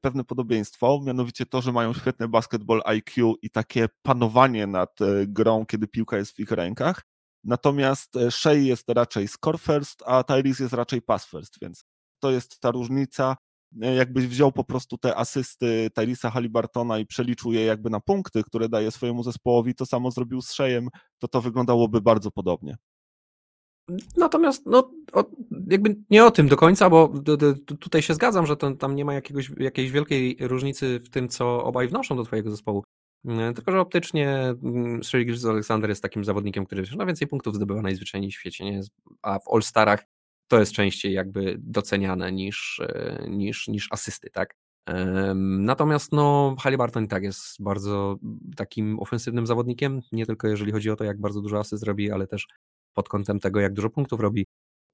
[0.00, 5.66] pewne podobieństwo, mianowicie to, że mają świetne basketball IQ i takie panowanie nad e, grą,
[5.66, 7.02] kiedy piłka jest w ich rękach.
[7.44, 11.84] Natomiast Shea jest raczej score first, a Tyrese jest raczej pass first, więc
[12.20, 13.36] to jest ta różnica.
[13.82, 18.42] E, jakbyś wziął po prostu te asysty Tyrisa Halibartona i przeliczył je jakby na punkty,
[18.42, 22.76] które daje swojemu zespołowi, to samo zrobił z Szejem, to to wyglądałoby bardzo podobnie.
[24.16, 25.24] Natomiast no, o,
[25.66, 29.04] jakby nie o tym do końca, bo d, d, tutaj się zgadzam, że tam nie
[29.04, 32.84] ma jakiegoś, jakiejś wielkiej różnicy w tym, co obaj wnoszą do twojego zespołu.
[33.24, 34.30] Mm, tylko, że optycznie
[34.62, 35.00] mm,
[35.50, 38.80] Alexander jest takim zawodnikiem, który na więcej punktów zdobywa najzwyczajniej w świecie, nie?
[39.22, 40.06] a w All-Starach
[40.48, 44.54] to jest częściej jakby doceniane niż, e, niż, niż asysty, tak?
[45.34, 48.16] Natomiast no, Halliburton i tak jest bardzo
[48.56, 52.26] takim ofensywnym zawodnikiem, nie tylko jeżeli chodzi o to, jak bardzo dużo asyst robi, ale
[52.26, 52.46] też
[52.96, 54.46] pod kątem tego, jak dużo punktów robi.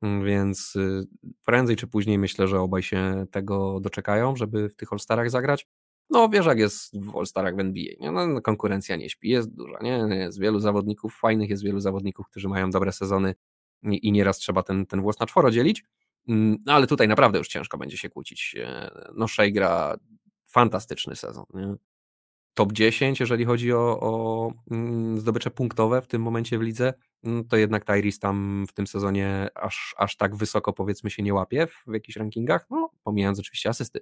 [0.03, 1.03] Mm, więc y,
[1.45, 5.67] prędzej czy później myślę, że obaj się tego doczekają, żeby w tych All-Starach zagrać.
[6.11, 7.95] No wiesz, jak jest w All-Starach w NBA.
[8.01, 8.11] Nie?
[8.12, 9.79] No, no, konkurencja nie śpi, jest duża.
[9.83, 10.17] Nie?
[10.17, 13.35] Jest wielu zawodników fajnych, jest wielu zawodników, którzy mają dobre sezony
[13.83, 15.85] i nieraz trzeba ten, ten włos na czworo dzielić.
[16.29, 18.57] Mm, no ale tutaj naprawdę już ciężko będzie się kłócić.
[18.59, 19.97] E, no Shea gra
[20.47, 21.45] fantastyczny sezon.
[21.55, 21.75] Nie?
[22.55, 27.49] Top 10, jeżeli chodzi o, o mm, zdobycze punktowe w tym momencie w lidze, mm,
[27.49, 31.67] to jednak Tyrese tam w tym sezonie aż, aż tak wysoko powiedzmy się nie łapie
[31.67, 34.01] w, w jakichś rankingach, no pomijając oczywiście asysty.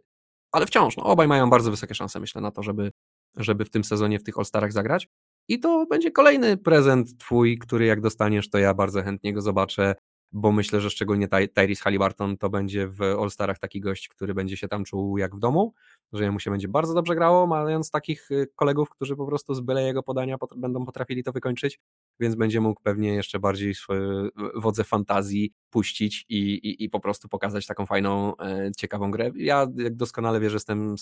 [0.53, 2.93] Ale wciąż, no, obaj mają bardzo wysokie szanse myślę na to, żeby,
[3.37, 5.09] żeby w tym sezonie w tych All-Starach zagrać.
[5.49, 9.95] I to będzie kolejny prezent twój, który jak dostaniesz, to ja bardzo chętnie go zobaczę,
[10.33, 14.57] bo myślę, że szczególnie Ty Tyrese Halliburton to będzie w All-Starach taki gość, który będzie
[14.57, 15.75] się tam czuł jak w domu,
[16.13, 19.61] że mu się będzie bardzo dobrze grało, mając takich y, kolegów, którzy po prostu z
[19.61, 21.81] byle jego podania pot będą potrafili to wykończyć,
[22.21, 27.29] więc będzie mógł pewnie jeszcze bardziej swoje wodze fantazji puścić i, i, i po prostu
[27.29, 29.31] pokazać taką fajną, e, ciekawą grę.
[29.35, 30.97] Ja jak doskonale wiesz, jestem y,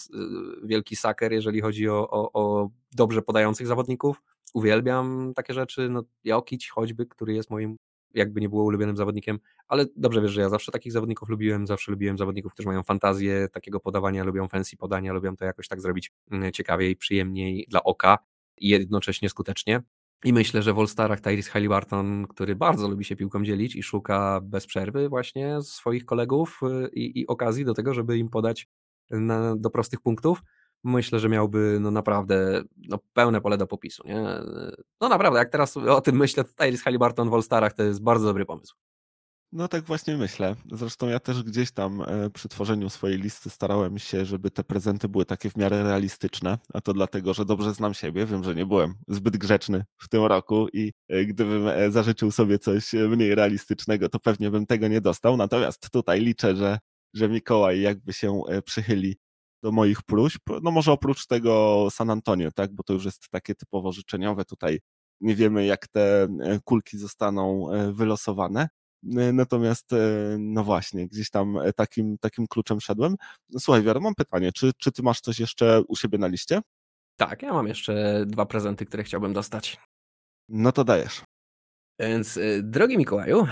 [0.67, 4.23] wielki saker, jeżeli chodzi o, o, o dobrze podających zawodników,
[4.55, 7.77] uwielbiam takie rzeczy, no Jokic choćby, który jest moim
[8.15, 11.93] jakby nie było ulubionym zawodnikiem, ale dobrze wiesz, że ja zawsze takich zawodników lubiłem, zawsze
[11.93, 16.13] lubiłem zawodników, którzy mają fantazję takiego podawania, lubią fancy podania, lubią to jakoś tak zrobić
[16.31, 18.19] mm, ciekawiej, przyjemniej dla oka
[18.57, 19.83] i jednocześnie skutecznie.
[20.25, 24.41] I myślę, że w All-Starach Tyrese Halliburton, który bardzo lubi się piłką dzielić i szuka
[24.43, 28.69] bez przerwy właśnie swoich kolegów y, i, i okazji do tego, żeby im podać
[29.11, 30.43] na, do prostych punktów,
[30.85, 34.03] myślę, że miałby no naprawdę no, pełne pole do popisu.
[34.07, 34.25] Nie?
[35.01, 38.27] No naprawdę, jak teraz o tym myślę, to Tyrese Halliburton w All-Starach to jest bardzo
[38.27, 38.75] dobry pomysł.
[39.53, 40.57] No tak właśnie myślę.
[40.73, 45.09] Zresztą ja też gdzieś tam e, przy tworzeniu swojej listy starałem się, żeby te prezenty
[45.09, 48.67] były takie w miarę realistyczne, a to dlatego, że dobrze znam siebie, wiem, że nie
[48.67, 54.09] byłem zbyt grzeczny w tym roku i e, gdybym e, zażyczył sobie coś mniej realistycznego,
[54.09, 55.37] to pewnie bym tego nie dostał.
[55.37, 56.79] Natomiast tutaj liczę, że,
[57.15, 59.17] że Mikołaj jakby się przychyli
[59.63, 60.43] do moich próśb.
[60.63, 64.45] No może oprócz tego San Antonio, tak, bo to już jest takie typowo życzeniowe.
[64.45, 64.79] Tutaj
[65.21, 68.69] nie wiemy, jak te e, kulki zostaną e, wylosowane.
[69.17, 69.91] E, natomiast,
[70.39, 73.17] no właśnie, gdzieś tam takim, takim kluczem szedłem.
[73.59, 76.61] Słuchaj, Wiara, mam pytanie, czy, czy ty masz coś jeszcze u siebie na liście?
[77.17, 79.81] Tak, ja mam jeszcze dwa prezenty, które chciałbym dostać.
[80.49, 81.23] No to dajesz.
[82.01, 83.47] Więc, drogi Mikołaju,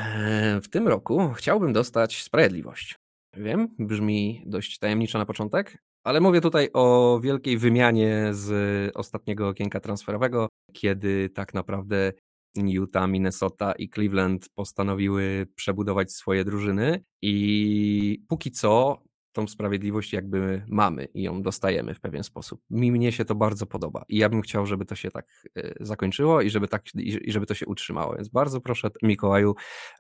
[0.63, 2.97] w tym roku chciałbym dostać sprawiedliwość.
[3.37, 9.81] Wiem, brzmi dość tajemniczo na początek, ale mówię tutaj o wielkiej wymianie z ostatniego okienka
[9.81, 12.13] transferowego, kiedy tak naprawdę
[12.57, 21.05] Utah, Minnesota i Cleveland postanowiły przebudować swoje drużyny i póki co tą sprawiedliwość jakby mamy
[21.15, 22.61] i ją dostajemy w pewien sposób.
[22.71, 25.75] Mi mnie się to bardzo podoba i ja bym chciał, żeby to się tak e,
[25.81, 28.15] zakończyło i żeby, tak, i żeby to się utrzymało.
[28.17, 29.55] Więc bardzo proszę Mikołaju,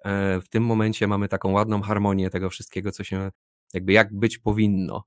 [0.04, 3.30] e, w tym momencie mamy taką ładną harmonię tego wszystkiego, co się
[3.74, 5.04] jakby jak być powinno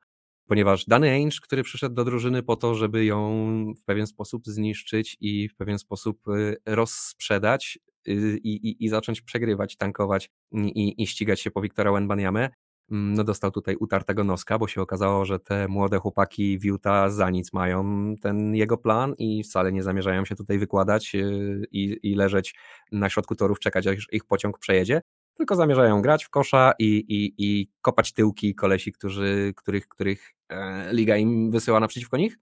[0.49, 5.17] ponieważ dany Ainge, który przyszedł do drużyny po to, żeby ją w pewien sposób zniszczyć
[5.19, 11.07] i w pewien sposób y, rozsprzedać y, i, i, i zacząć przegrywać, tankować i, i
[11.07, 12.49] ścigać się po Wiktora Wenbaniamę,
[12.91, 17.12] mm, no dostał tutaj utartego noska, bo się okazało, że te młode chłopaki w Utah
[17.12, 21.99] za nic mają ten jego plan i wcale nie zamierzają się tutaj wykładać y, i,
[22.03, 22.55] i leżeć
[22.91, 25.01] na środku torów, czekać aż ich pociąg przejedzie,
[25.39, 30.93] tylko zamierzają grać w kosza i, i, i kopać tyłki kolesi, którzy, których, których e,
[30.93, 32.38] liga im wysyła naprzeciwko nich.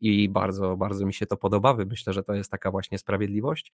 [0.00, 1.76] I bardzo, bardzo mi się to podoba.
[1.86, 3.72] Myślę, że to jest taka właśnie sprawiedliwość.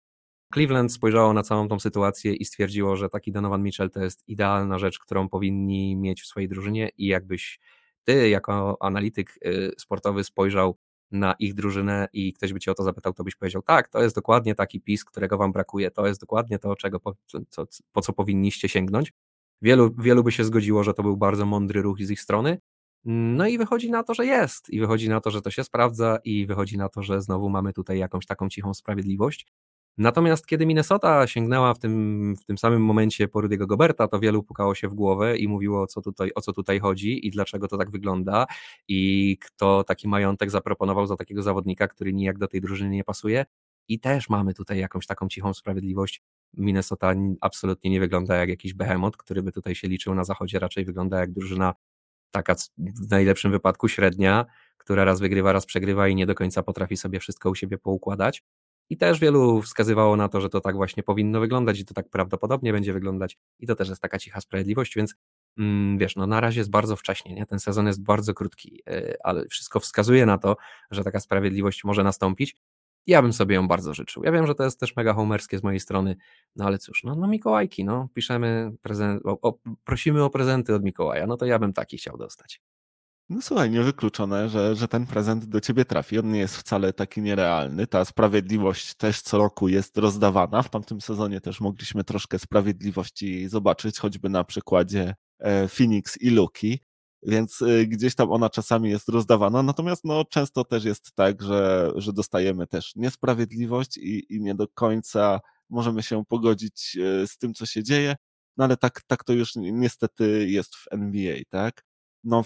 [0.54, 4.80] Cleveland spojrzało na całą tą sytuację i stwierdziło, że taki Donovan Mitchell to jest idealna
[4.80, 7.60] rzecz, którą powinni mieć w swojej drużynie i jakbyś
[8.04, 10.78] ty jako analityk y, sportowy spojrzał
[11.12, 14.04] na ich drużynę i ktoś by cię o to zapytał, to byś powiedział, tak, to
[14.04, 17.16] jest dokładnie taki PiS, którego wam brakuje, to jest dokładnie to, czego po,
[17.50, 19.14] co, po co powinniście sięgnąć.
[19.62, 22.58] Wielu, wielu by się zgodziło, że to był bardzo mądry ruch z ich strony.
[23.06, 26.20] No i wychodzi na to, że jest, i wychodzi na to, że to się sprawdza,
[26.24, 29.48] i wychodzi na to, że znowu mamy tutaj jakąś taką cichą sprawiedliwość.
[29.98, 34.44] Natomiast kiedy Minnesota sięgnęła w tym, w tym samym momencie po Rudy'ego Goberta, to wielu
[34.44, 37.68] pukało się w głowę i mówiło, o co, tutaj, o co tutaj chodzi i dlaczego
[37.68, 38.46] to tak wygląda
[38.88, 43.46] i kto taki majątek zaproponował za takiego zawodnika, który nijak do tej drużyny nie pasuje.
[43.88, 46.22] I też mamy tutaj jakąś taką cichą sprawiedliwość.
[46.54, 50.86] Minnesota absolutnie nie wygląda jak jakiś behemoth, który by tutaj się liczył na zachodzie, raczej
[50.86, 51.74] wygląda jak drużyna
[52.32, 54.46] taka w najlepszym wypadku średnia,
[54.78, 58.44] która raz wygrywa, raz przegrywa i nie do końca potrafi sobie wszystko u siebie poukładać.
[58.90, 62.10] I też wielu wskazywało na to, że to tak właśnie powinno wyglądać i to tak
[62.10, 63.38] prawdopodobnie będzie wyglądać.
[63.60, 65.16] I to też jest taka cicha sprawiedliwość, więc
[65.58, 67.46] mm, wiesz, no na razie jest bardzo wcześnie, nie?
[67.46, 70.58] ten sezon jest bardzo krótki, yy, ale wszystko wskazuje na to,
[70.92, 72.56] że taka sprawiedliwość może nastąpić.
[73.08, 74.24] Ja bym sobie ją bardzo życzył.
[74.24, 76.16] Ja wiem, że to jest też mega homerskie z mojej strony,
[76.56, 80.84] no ale cóż, no, no Mikołajki, no piszemy, prezent, o, o, prosimy o prezenty od
[80.84, 82.62] Mikołaja, no to ja bym taki chciał dostać.
[83.30, 86.20] No słuchaj, niewykluczone, że, że ten prezent do ciebie trafi.
[86.20, 87.88] On nie jest wcale taki nierealny.
[87.88, 90.64] Ta sprawiedliwość też co roku jest rozdawana.
[90.64, 96.80] W tamtym sezonie też mogliśmy troszkę sprawiedliwości zobaczyć, choćby na przykładzie e, Phoenix i Luki,
[97.24, 99.64] więc e, gdzieś tam ona czasami jest rozdawana.
[99.64, 104.68] Natomiast no, często też jest tak, że, że dostajemy też niesprawiedliwość i, i nie do
[104.68, 108.16] końca możemy się pogodzić e, z tym, co się dzieje.
[108.58, 111.87] No ale tak, tak to już niestety jest w NBA, tak?
[112.24, 112.44] No,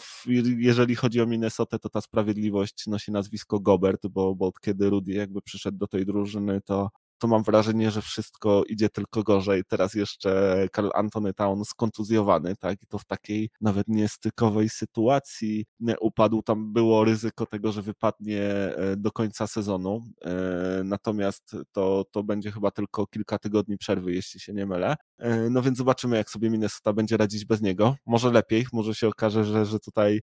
[0.57, 5.41] jeżeli chodzi o Minnesotę, to ta sprawiedliwość nosi nazwisko Gobert, bo, bo kiedy Rudy jakby
[5.41, 6.89] przyszedł do tej drużyny, to
[7.21, 9.63] to mam wrażenie, że wszystko idzie tylko gorzej.
[9.67, 12.84] Teraz jeszcze Karl Antony Town skontuzjowany, tak?
[12.84, 15.65] I to w takiej nawet niestykowej sytuacji
[15.99, 16.41] upadł.
[16.41, 20.03] Tam było ryzyko tego, że wypadnie e, do końca sezonu.
[20.25, 24.95] E, natomiast to, to będzie chyba tylko kilka tygodni przerwy, jeśli się nie mylę.
[25.19, 27.95] E, no więc zobaczymy, jak sobie Minnesota będzie radzić bez niego.
[28.05, 30.21] Może lepiej, może się okaże, że, że tutaj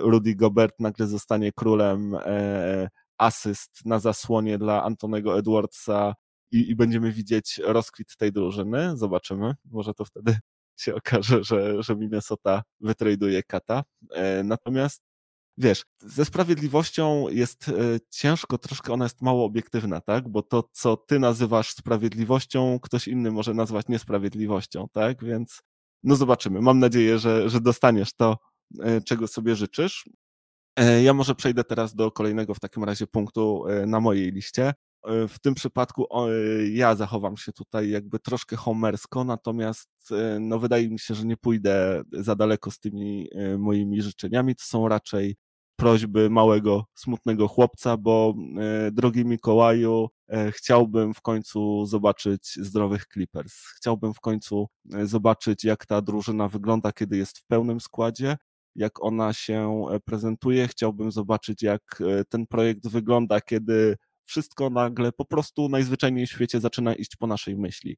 [0.00, 2.16] Rudy Gobert nagle zostanie królem
[3.18, 6.14] asyst na zasłonie dla Antonego Edwardsa
[6.50, 8.96] i, i będziemy widzieć rozkwit tej drużyny.
[8.96, 9.54] Zobaczymy.
[9.64, 10.38] Może to wtedy
[10.82, 13.84] się okaże, że, że Minnesota wytraduje Kata.
[14.12, 15.02] E, natomiast
[15.58, 17.72] wiesz, ze sprawiedliwością jest e,
[18.10, 20.28] ciężko, troszkę ona jest mało obiektywna, tak?
[20.28, 25.24] Bo to, co ty nazywasz sprawiedliwością, ktoś inny może nazwać niesprawiedliwością, tak?
[25.24, 25.62] Więc
[26.02, 26.60] no zobaczymy.
[26.60, 28.38] Mam nadzieję, że, że dostaniesz to,
[28.82, 30.08] e, czego sobie życzysz.
[30.78, 34.74] E, ja może przejdę teraz do kolejnego w takim razie punktu e, na mojej liście.
[35.04, 36.06] E, w tym przypadku
[36.72, 39.88] ja zachowam się tutaj jakby troszkę homersko, natomiast
[40.40, 44.54] no wydaje mi się, że nie pójdę za daleko z tymi moimi życzeniami.
[44.54, 45.36] To są raczej
[45.76, 48.34] prośby małego, smutnego chłopca, bo
[48.92, 50.08] drogi Mikołaju,
[50.50, 53.54] chciałbym w końcu zobaczyć zdrowych Clippers.
[53.76, 54.66] Chciałbym w końcu
[55.04, 58.36] zobaczyć, jak ta drużyna wygląda, kiedy jest w pełnym składzie
[58.78, 60.68] jak ona się e, prezentuje.
[60.68, 66.60] Chciałbym zobaczyć, jak e, ten projekt wygląda, kiedy wszystko nagle po prostu najzwyczajniej w świecie
[66.60, 67.96] zaczyna iść po naszej myśli.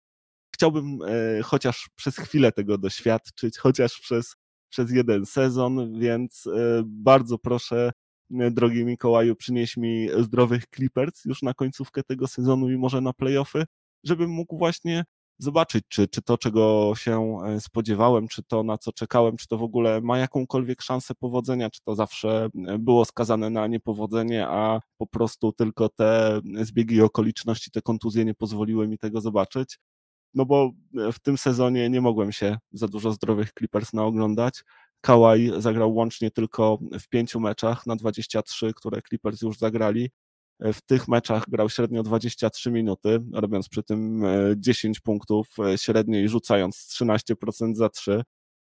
[0.54, 4.36] Chciałbym e, chociaż przez chwilę tego doświadczyć, chociaż przez,
[4.68, 6.48] przez jeden sezon, więc
[6.84, 7.92] bardzo proszę,
[8.30, 13.64] drogi Mikołaju, przynieś mi zdrowych Clippers już na końcówkę tego sezonu i może na playoffy,
[14.04, 15.04] żebym mógł właśnie
[15.40, 19.58] zobaczyć, czy, czy to, czego się e, spodziewałem, czy to, na co czekałem, czy to
[19.58, 24.80] w ogóle ma jakąkolwiek szansę powodzenia, czy to zawsze e, było skazane na niepowodzenie, a
[24.98, 29.78] po prostu tylko te zbiegi okoliczności, te kontuzje nie pozwoliły mi tego zobaczyć.
[30.34, 34.64] No bo e, w tym sezonie nie mogłem się za dużo zdrowych Clippers naoglądać.
[35.00, 40.10] Kawhi zagrał łącznie tylko w pięciu meczach na 23, które Clippers już zagrali
[40.60, 44.22] w tych meczach grał średnio 23 minuty, robiąc przy tym
[44.56, 48.22] 10 e, punktów e, średniej, rzucając 13% za 3.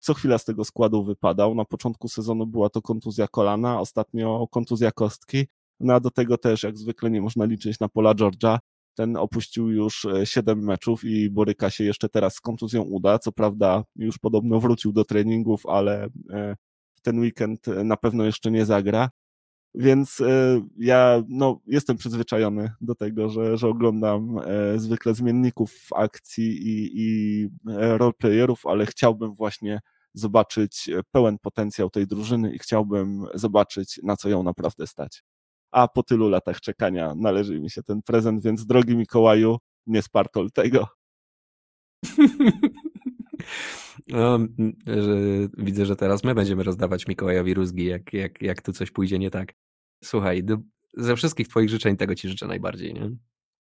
[0.01, 1.55] Co chwila z tego składu wypadał.
[1.55, 5.46] Na początku sezonu była to kontuzja kolana, ostatnio kontuzja kostki.
[5.81, 8.59] No a do tego też, jak zwykle, nie można liczyć na pola Georgia.
[8.94, 13.18] Ten opuścił już 7 e, meczów i boryka się jeszcze teraz z kontuzją uda.
[13.18, 16.09] Co prawda, już podobno wrócił do treningów, ale
[16.94, 19.11] w ten weekend na pewno jeszcze nie zagra.
[19.79, 26.69] Więc e, ja no, jestem przyzwyczajony do tego, że, że oglądam e, zwykle zmienników akcji
[26.69, 29.81] i, i e, roleplayerów, ale chciałbym właśnie
[30.14, 35.22] zobaczyć pełen potencjał tej drużyny i chciałbym zobaczyć, na co ją naprawdę stać.
[35.70, 39.57] A po tylu latach czekania należy mi się ten prezent, więc drogi Mikołaju,
[39.87, 40.87] nie spartol tego.
[44.09, 44.39] No,
[44.87, 45.16] że
[45.59, 49.31] widzę, że teraz my będziemy rozdawać Mikołajowi rózgi, jak, jak, jak tu coś pójdzie nie
[49.31, 49.53] tak.
[50.05, 50.42] Słuchaj,
[50.94, 53.11] ze wszystkich twoich życzeń tego ci życzę najbardziej, nie?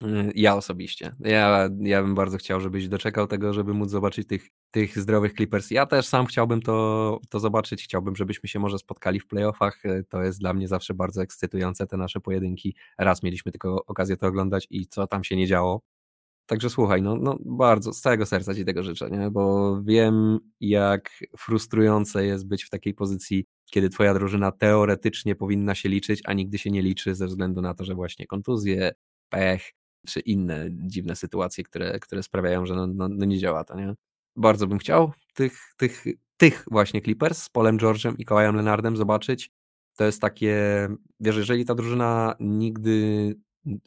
[0.04, 1.14] Y, ja osobiście.
[1.20, 5.70] Ja, ja bym bardzo chciał, żebyś doczekał tego, żeby móc zobaczyć tych, tych zdrowych Clippers.
[5.70, 7.84] Ja też sam chciałbym to, to zobaczyć.
[7.84, 9.84] Chciałbym, żebyśmy się może spotkali w playoffach.
[9.84, 12.76] Y, to jest dla mnie zawsze bardzo ekscytujące, te nasze pojedynki.
[12.98, 15.82] Raz mieliśmy tylko okazję to oglądać i co tam się nie działo.
[16.46, 19.30] Także słuchaj, no, no bardzo z całego serca Ci tego życzę, nie?
[19.30, 25.88] bo wiem, jak frustrujące jest być w takiej pozycji, kiedy Twoja drużyna teoretycznie powinna się
[25.88, 28.92] liczyć, a nigdy się nie liczy ze względu na to, że właśnie kontuzje,
[29.28, 29.72] pech,
[30.06, 33.94] czy inne dziwne sytuacje, które, które sprawiają, że no, no, no nie działa to, nie?
[34.36, 36.04] Bardzo bym chciał tych, tych,
[36.36, 39.50] tych właśnie Clippers z Polem George'em i Kawajem Leonardem zobaczyć.
[39.96, 40.88] To jest takie,
[41.20, 43.34] wiesz, jeżeli ta drużyna nigdy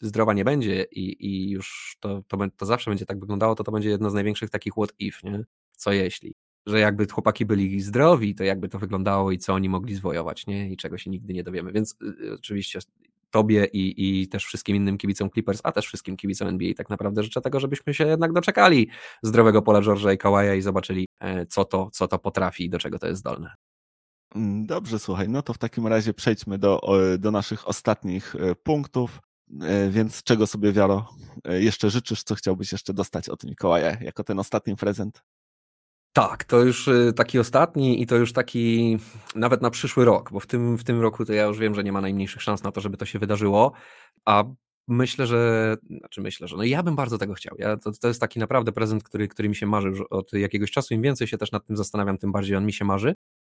[0.02, 3.72] zdrowa nie będzie i, i już to, to, to zawsze będzie tak wyglądało, to to
[3.72, 5.44] będzie jedno z największych takich what if, nie?
[5.72, 6.36] Co jeśli?
[6.66, 10.72] Że jakby chłopaki byli zdrowi, to jakby to wyglądało i co oni mogli zwojować, nie?
[10.72, 11.72] I czego się nigdy nie dowiemy.
[11.72, 12.80] Więc y, oczywiście
[13.32, 17.24] tobie i, i też wszystkim innym kibicom Clippers, a też wszystkim kibicom NBA tak naprawdę
[17.24, 18.90] życzę tego, żebyśmy się jednak doczekali
[19.24, 22.80] zdrowego pola George'a i Kawaja i zobaczyli, e, co to, co to potrafi i do
[22.80, 23.54] czego to jest zdolne.
[24.36, 26.82] Mm, dobrze, słuchaj, no to w takim razie przejdźmy do,
[27.20, 29.20] do naszych ostatnich e, punktów.
[29.62, 31.10] E, więc czego sobie, Wiaro,
[31.46, 35.24] jeszcze życzysz, co chciałbyś jeszcze dostać od Mikołaja jako ten ostatni prezent?
[36.14, 38.98] Tak, to już y, taki ostatni i to już taki
[39.36, 41.84] nawet na przyszły rok, bo w tym, w tym roku to ja już wiem, że
[41.84, 43.72] nie ma najmniejszych szans na to, żeby to się wydarzyło,
[44.26, 44.44] a
[44.88, 47.56] myślę, że, znaczy myślę, że no ja bym bardzo tego chciał.
[47.60, 50.72] Ja, to, to jest taki naprawdę prezent, który, który mi się marzy już od jakiegoś
[50.72, 50.94] czasu.
[50.94, 53.14] Im więcej się też nad tym zastanawiam, tym bardziej on mi się marzy.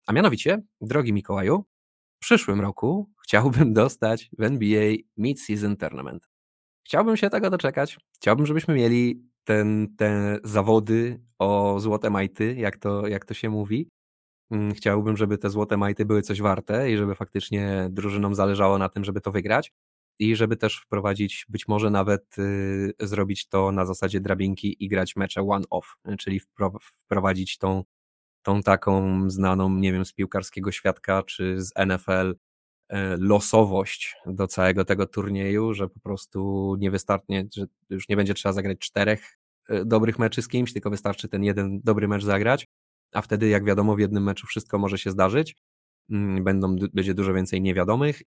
[0.06, 1.64] A mianowicie, drogi Mikołaju,
[2.16, 6.28] w przyszłym roku chciałbym dostać w NBA Mid-Season Tournament.
[6.86, 7.98] Chciałbym się tego doczekać.
[8.16, 13.88] Chciałbym, żebyśmy mieli ten, te zawody o złote majty, jak to, jak to się mówi.
[14.50, 18.88] Mm, chciałbym, żeby te złote majty były coś warte i żeby faktycznie drużynom zależało na
[18.88, 19.72] tym, żeby to wygrać
[20.18, 25.16] i żeby też wprowadzić, być może nawet y, zrobić to na zasadzie drabinki i grać
[25.16, 26.40] mecze one-off, czyli
[26.80, 27.84] wprowadzić tą,
[28.42, 32.34] tą taką znaną, nie wiem, z piłkarskiego świadka czy z NFL
[33.18, 38.52] losowość do całego tego turnieju, że po prostu nie wystarczy, że już nie będzie trzeba
[38.52, 39.38] zagrać czterech
[39.68, 42.66] e, dobrych meczy z kimś, tylko wystarczy ten jeden dobry mecz zagrać,
[43.12, 45.56] a wtedy, jak wiadomo, w jednym meczu wszystko może się zdarzyć,
[46.10, 48.22] mm, będą, będzie dużo więcej niewiadomych.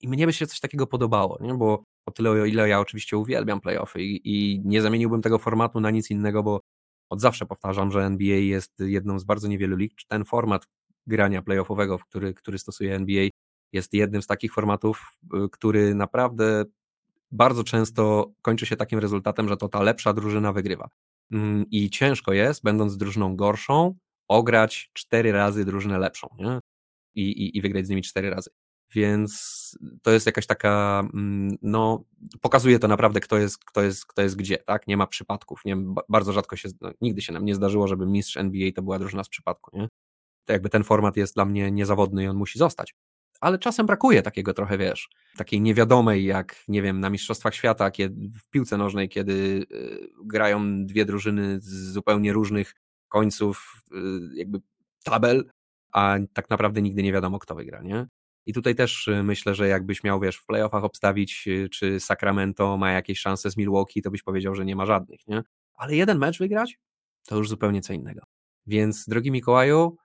[0.00, 1.54] I mnie by się coś takiego podobało, nie?
[1.54, 5.80] bo o tyle, o ile ja oczywiście uwielbiam playoffy i, i nie zamieniłbym tego formatu
[5.80, 6.60] na nic innego, bo
[7.10, 10.66] od zawsze powtarzam, że NBA jest jedną z bardzo niewielu lig, ten format
[11.06, 13.28] grania playoffowego, który, który stosuje NBA,
[13.72, 16.64] jest jednym z takich formatów, y, który naprawdę
[17.30, 20.88] bardzo często kończy się takim rezultatem, że to ta lepsza drużyna wygrywa.
[21.32, 23.94] Mm, I ciężko jest, będąc drużyną gorszą,
[24.28, 26.60] ograć cztery razy drużynę lepszą nie?
[27.14, 28.50] I, i, i wygrać z nimi cztery razy.
[28.94, 32.04] Więc to jest jakaś taka, mm, no,
[32.40, 34.86] pokazuje to naprawdę, kto jest, kto jest, kto jest gdzie, tak?
[34.86, 35.60] Nie ma przypadków.
[35.64, 35.76] Nie,
[36.08, 39.24] bardzo rzadko się, no, nigdy się nam nie zdarzyło, żeby mistrz NBA to była drużyna
[39.24, 39.88] z przypadku, nie?
[40.44, 42.94] To jakby ten format jest dla mnie niezawodny i on musi zostać
[43.40, 48.28] ale czasem brakuje takiego trochę, wiesz, takiej niewiadomej, jak, nie wiem, na Mistrzostwach Świata, kiedy,
[48.38, 49.32] w piłce nożnej, kiedy
[49.72, 52.74] y, grają dwie drużyny z zupełnie różnych
[53.08, 53.96] końców y,
[54.34, 54.58] jakby
[55.04, 55.50] tabel,
[55.92, 58.06] a tak naprawdę nigdy nie wiadomo, kto wygra, nie?
[58.46, 62.92] I tutaj też y, myślę, że jakbyś miał, wiesz, w playoffach obstawić, czy Sacramento ma
[62.92, 65.42] jakieś szanse z Milwaukee, to byś powiedział, że nie ma żadnych, nie?
[65.74, 66.78] Ale jeden mecz wygrać,
[67.26, 68.20] to już zupełnie co innego.
[68.66, 69.96] Więc, drogi Mikołaju,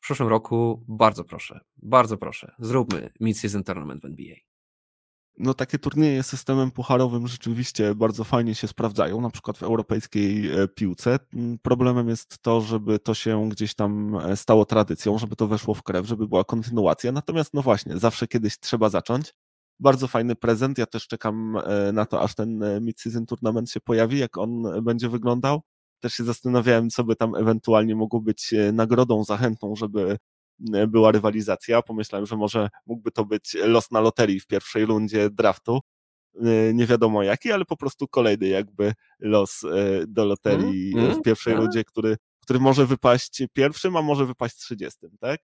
[0.00, 4.34] w przyszłym roku bardzo proszę, bardzo proszę, zróbmy Mid-Season Tournament w NBA.
[5.38, 10.68] No takie turnieje systemem pucharowym rzeczywiście bardzo fajnie się sprawdzają, na przykład w europejskiej e,
[10.68, 11.18] piłce.
[11.34, 15.74] Mm, problemem jest to, żeby to się gdzieś tam e, stało tradycją, żeby to weszło
[15.74, 17.12] w krew, żeby była kontynuacja.
[17.12, 19.34] Natomiast no właśnie, zawsze kiedyś trzeba zacząć.
[19.80, 20.78] Bardzo fajny prezent.
[20.78, 25.08] Ja też czekam e, na to, aż ten Mid-Season Tournament się pojawi, jak on będzie
[25.08, 25.62] wyglądał
[26.00, 30.18] też się zastanawiałem, co by tam ewentualnie mogło być e, nagrodą, zachętą, żeby
[30.74, 31.82] e, była rywalizacja.
[31.82, 35.80] Pomyślałem, że może mógłby to być los na loterii w pierwszej rundzie draftu.
[36.40, 39.62] E, nie wiadomo jaki, ale po prostu kolejny jakby los
[40.08, 44.56] do loterii mm, w pierwszej mm, rundzie, który, który może wypaść pierwszym, a może wypaść
[44.56, 45.40] trzydziestym, tak?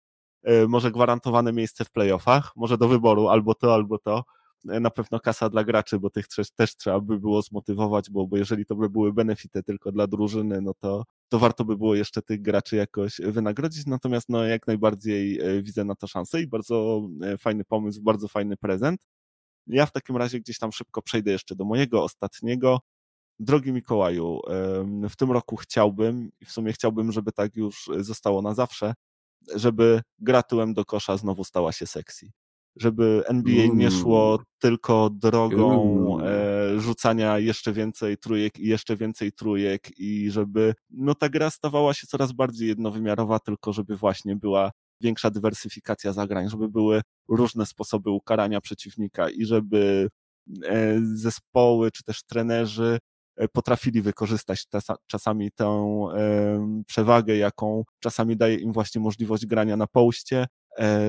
[0.67, 4.23] Może gwarantowane miejsce w playoffach, może do wyboru albo to, albo to
[4.63, 8.37] na pewno kasa dla graczy, bo tych też, też trzeba by było zmotywować, bo, bo
[8.37, 12.21] jeżeli to by były benefity tylko dla drużyny, no to, to warto by było jeszcze
[12.21, 17.07] tych graczy jakoś wynagrodzić, natomiast no jak najbardziej e, widzę na to szansę i bardzo
[17.21, 19.07] e, fajny pomysł, bardzo fajny prezent.
[19.67, 22.79] Ja w takim razie gdzieś tam szybko przejdę jeszcze do mojego ostatniego.
[23.39, 24.39] Drogi Mikołaju,
[25.09, 28.93] w tym roku chciałbym, i w sumie chciałbym, żeby tak już zostało na zawsze,
[29.55, 30.43] żeby gra
[30.73, 32.31] do kosza znowu stała się sexy
[32.75, 39.99] żeby NBA nie szło tylko drogą e, rzucania jeszcze więcej trójek i jeszcze więcej trójek
[39.99, 45.29] i żeby no ta gra stawała się coraz bardziej jednowymiarowa, tylko żeby właśnie była większa
[45.29, 50.09] dywersyfikacja zagrań, żeby były różne sposoby ukarania przeciwnika i żeby
[50.65, 52.99] e, zespoły czy też trenerzy
[53.35, 54.65] e, potrafili wykorzystać
[55.07, 55.97] czasami tę
[56.87, 60.60] przewagę, jaką czasami daje im właśnie możliwość grania na poście, e,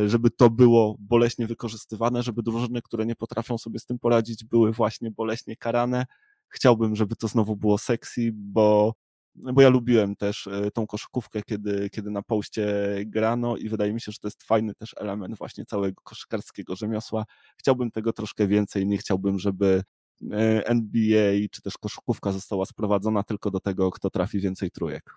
[0.06, 4.72] żeby to było boleśnie wykorzystywane, żeby drużyny, które nie potrafią sobie z tym poradzić, były
[4.72, 6.06] właśnie boleśnie karane.
[6.48, 8.94] Chciałbym, żeby to znowu było sexy, bo
[9.34, 12.66] bo ja lubiłem też e, tą koszykówkę, kiedy, kiedy na poście
[13.06, 17.24] grano i wydaje mi się, że to jest fajny też element właśnie całego koszykarskiego rzemiosła.
[17.56, 19.82] Chciałbym tego troszkę więcej, nie chciałbym, żeby
[20.32, 25.14] e, NBA czy też koszykówka została sprowadzona tylko do tego, kto trafi więcej trójek.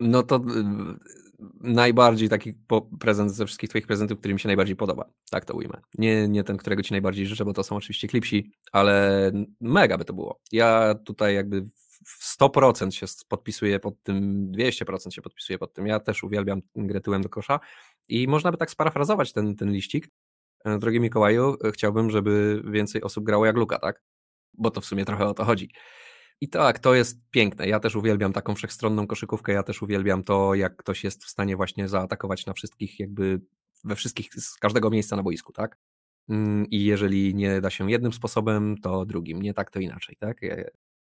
[0.00, 0.40] No to y,
[1.60, 2.54] najbardziej taki
[3.00, 5.04] prezent ze wszystkich twoich prezentów, który mi się najbardziej podoba.
[5.30, 5.80] Tak to ujmę.
[5.98, 10.04] Nie, nie ten, którego ci najbardziej życzę, bo to są oczywiście klipsi, ale mega by
[10.04, 10.40] to było.
[10.52, 11.62] Ja tutaj jakby
[12.04, 15.86] w 100% się podpisuje pod tym, 200% się podpisuje pod tym.
[15.86, 17.60] Ja też uwielbiam grę tyłem do kosza
[18.08, 20.08] i można by tak sparafrazować ten, ten liścik.
[20.64, 24.02] E, drogi Mikołaju, chciałbym, żeby więcej osób grało jak Luka, tak?
[24.54, 25.70] Bo to w sumie trochę o to chodzi.
[26.40, 27.68] I tak, to jest piękne.
[27.68, 31.56] Ja też uwielbiam taką wszechstronną koszykówkę, ja też uwielbiam to, jak ktoś jest w stanie
[31.56, 33.40] właśnie zaatakować na wszystkich, jakby
[33.84, 35.78] we wszystkich, z każdego miejsca na boisku, tak?
[36.28, 39.42] Mm, I jeżeli nie da się jednym sposobem, to drugim.
[39.42, 40.40] Nie tak, to inaczej, tak?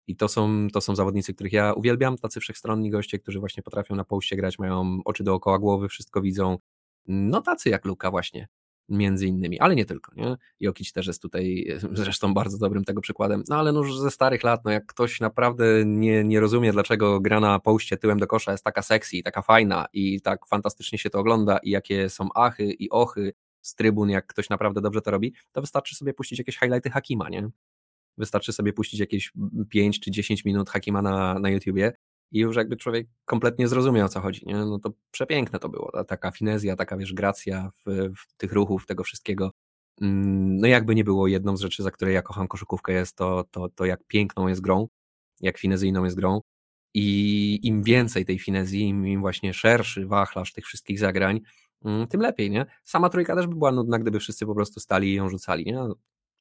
[0.06, 3.96] I to są, to są zawodnicy, których ja uwielbiam, tacy wszechstronni goście, którzy właśnie potrafią
[3.96, 6.58] na poście grać, mają oczy dookoła głowy, wszystko widzą.
[7.06, 8.48] No tacy jak Luka właśnie,
[8.88, 10.36] między innymi, ale nie tylko, nie?
[10.60, 14.44] Jokic też jest tutaj zresztą bardzo dobrym tego przykładem, no ale no już ze starych
[14.44, 18.52] lat, no jak ktoś naprawdę nie, nie rozumie, dlaczego gra na poście tyłem do kosza
[18.52, 22.64] jest taka sexy, taka fajna i tak fantastycznie się to ogląda i jakie są achy
[22.64, 26.58] i ochy z trybun, jak ktoś naprawdę dobrze to robi, to wystarczy sobie puścić jakieś
[26.58, 27.48] highlighty Hakima, nie?
[28.18, 29.32] Wystarczy sobie puścić jakieś
[29.68, 31.92] 5 czy 10 minut Hakima na, na YouTubie
[32.32, 34.46] i już jakby człowiek kompletnie zrozumiał o co chodzi.
[34.46, 34.54] Nie?
[34.54, 35.92] No to przepiękne to było.
[35.92, 39.50] Ta, taka finezja, taka wiesz, gracja w, w tych ruchów, tego wszystkiego.
[40.00, 43.44] Mm, no jakby nie było jedną z rzeczy, za które ja kocham koszykówkę jest to,
[43.50, 44.88] to, to jak piękną jest grą,
[45.40, 46.40] jak finezyjną jest grą
[46.94, 51.40] i im więcej tej finezji, im, im właśnie szerszy wachlarz tych wszystkich zagrań,
[51.84, 52.66] mm, tym lepiej, nie?
[52.84, 55.78] Sama trójka też by była nudna, gdyby wszyscy po prostu stali i ją rzucali, nie?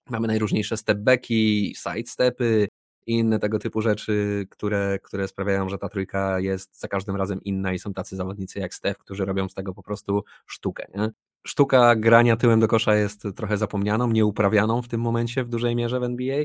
[0.10, 2.68] Mamy najróżniejsze stepbacki, sidestepy
[3.08, 7.42] i inne tego typu rzeczy, które, które sprawiają, że ta trójka jest za każdym razem
[7.44, 10.86] inna i są tacy zawodnicy jak Steph, którzy robią z tego po prostu sztukę.
[10.96, 11.10] Nie?
[11.48, 16.00] Sztuka grania tyłem do kosza jest trochę zapomnianą, nieuprawianą w tym momencie w dużej mierze
[16.00, 16.44] w NBA,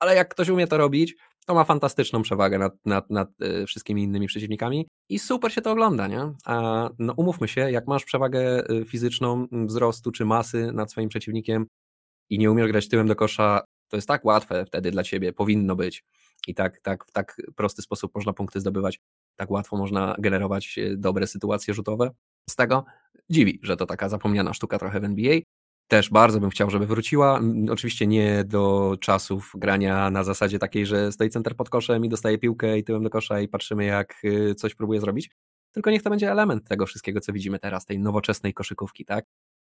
[0.00, 4.02] ale jak ktoś umie to robić, to ma fantastyczną przewagę nad, nad, nad e, wszystkimi
[4.02, 6.32] innymi przeciwnikami i super się to ogląda, nie?
[6.44, 11.66] A no umówmy się, jak masz przewagę e, fizyczną, wzrostu czy masy nad swoim przeciwnikiem,
[12.30, 15.76] i nie umiesz grać tyłem do kosza, to jest tak łatwe wtedy dla ciebie, powinno
[15.76, 16.04] być.
[16.46, 19.00] I tak, tak w tak prosty sposób można punkty zdobywać,
[19.36, 22.10] tak łatwo można generować e, dobre sytuacje rzutowe.
[22.50, 22.84] Z tego
[23.30, 25.38] dziwi, że to taka zapomniana sztuka trochę w NBA.
[25.88, 27.40] Też bardzo bym chciał, żeby wróciła.
[27.70, 32.38] Oczywiście nie do czasów grania na zasadzie takiej, że stoi center pod koszem i dostaje
[32.38, 35.30] piłkę i tyłem do kosza i patrzymy jak e, coś próbuje zrobić.
[35.72, 39.24] Tylko niech to będzie element tego wszystkiego, co widzimy teraz, tej nowoczesnej koszykówki, tak?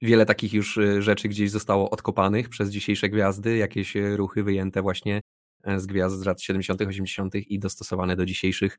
[0.04, 4.82] Wiele takich już y, rzeczy gdzieś zostało odkopanych przez dzisiejsze gwiazdy, jakieś y, ruchy wyjęte
[4.82, 5.22] właśnie
[5.64, 7.36] e, z gwiazd z lat 70., 80.
[7.36, 8.78] i dostosowane do dzisiejszych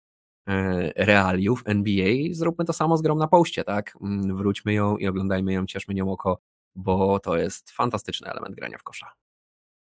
[0.49, 2.14] e, realiów NBA.
[2.33, 3.97] Zróbmy to samo z grą na poście, tak?
[4.03, 6.39] Mm, wróćmy ją i oglądajmy ją, cieszmy nią oko,
[6.75, 9.12] bo to jest fantastyczny element grania w kosza.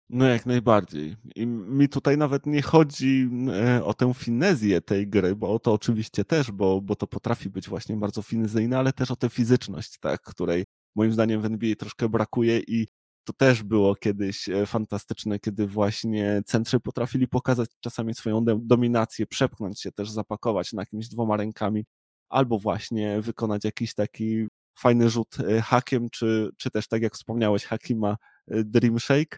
[0.10, 1.16] No jak najbardziej.
[1.36, 5.74] I mi tutaj nawet nie chodzi e, o tę finezję tej gry, bo o to
[5.74, 10.00] oczywiście też, bo, bo to potrafi być właśnie bardzo finezyjne, ale też o tę fizyczność,
[10.00, 10.66] tak, której
[10.96, 12.88] moim zdaniem w NBA troszkę brakuje i
[13.24, 19.82] to też było kiedyś e, fantastyczne, kiedy właśnie centrzy potrafili pokazać czasami swoją dominację, przepchnąć
[19.82, 21.86] się też, zapakować na jakimiś dwoma rękami,
[22.30, 24.48] albo właśnie wykonać jakiś taki
[24.80, 28.18] fajny rzut e, hakiem, czy, czy też tak jak wspomniałeś, Hakima
[28.48, 29.38] e, Dream Shake.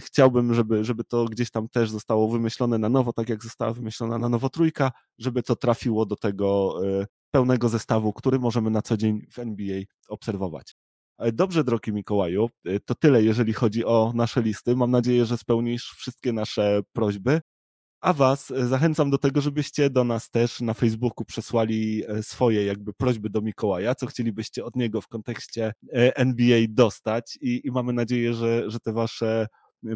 [0.00, 4.18] Chciałbym, żeby, żeby to gdzieś tam też zostało wymyślone na nowo, tak jak została wymyślona
[4.18, 6.74] na nowo trójka, żeby to trafiło do tego
[7.30, 10.76] pełnego zestawu, który możemy na co dzień w NBA obserwować.
[11.20, 14.76] E, dobrze, drogi Mikołaju, e, to tyle, jeżeli chodzi o nasze listy.
[14.76, 17.40] Mam nadzieję, że spełnisz wszystkie nasze prośby.
[18.00, 22.92] A Was e, zachęcam do tego, żebyście do nas też na Facebooku przesłali swoje jakby
[22.92, 25.72] prośby do Mikołaja, co chcielibyście od niego w kontekście
[26.14, 29.46] NBA dostać i, i mamy nadzieję, że, że te Wasze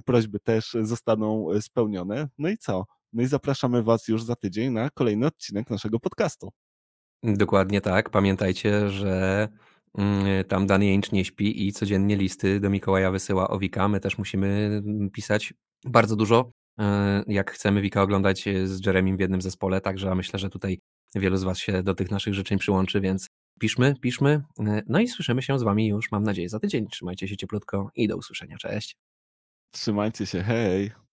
[0.05, 2.29] prośby też zostaną spełnione.
[2.39, 2.85] No i co?
[3.13, 6.51] No i zapraszamy Was już za tydzień na kolejny odcinek naszego podcastu.
[7.25, 8.11] Dokładnie tak.
[8.11, 9.49] Pamiętajcie, że
[9.99, 13.89] Mm, tam Dan Jęcz nie śpi i codziennie listy do Mikołaja wysyła o Wika.
[13.89, 14.47] My też musimy
[14.85, 15.55] mm, pisać
[15.85, 20.39] bardzo dużo, e, jak chcemy Wika oglądać e, z Jeremim w jednym zespole, także myślę,
[20.39, 20.79] że tutaj
[21.15, 23.29] wielu z Was się do tych naszych życzeń przyłączy, więc
[23.61, 24.43] piszmy, piszmy.
[24.61, 26.87] E, no i słyszymy się z Wami już, mam nadzieję, za tydzień.
[26.87, 28.57] Trzymajcie się cieplutko i do usłyszenia.
[28.57, 28.97] Cześć.
[29.71, 31.04] Trzymajcie się, hej!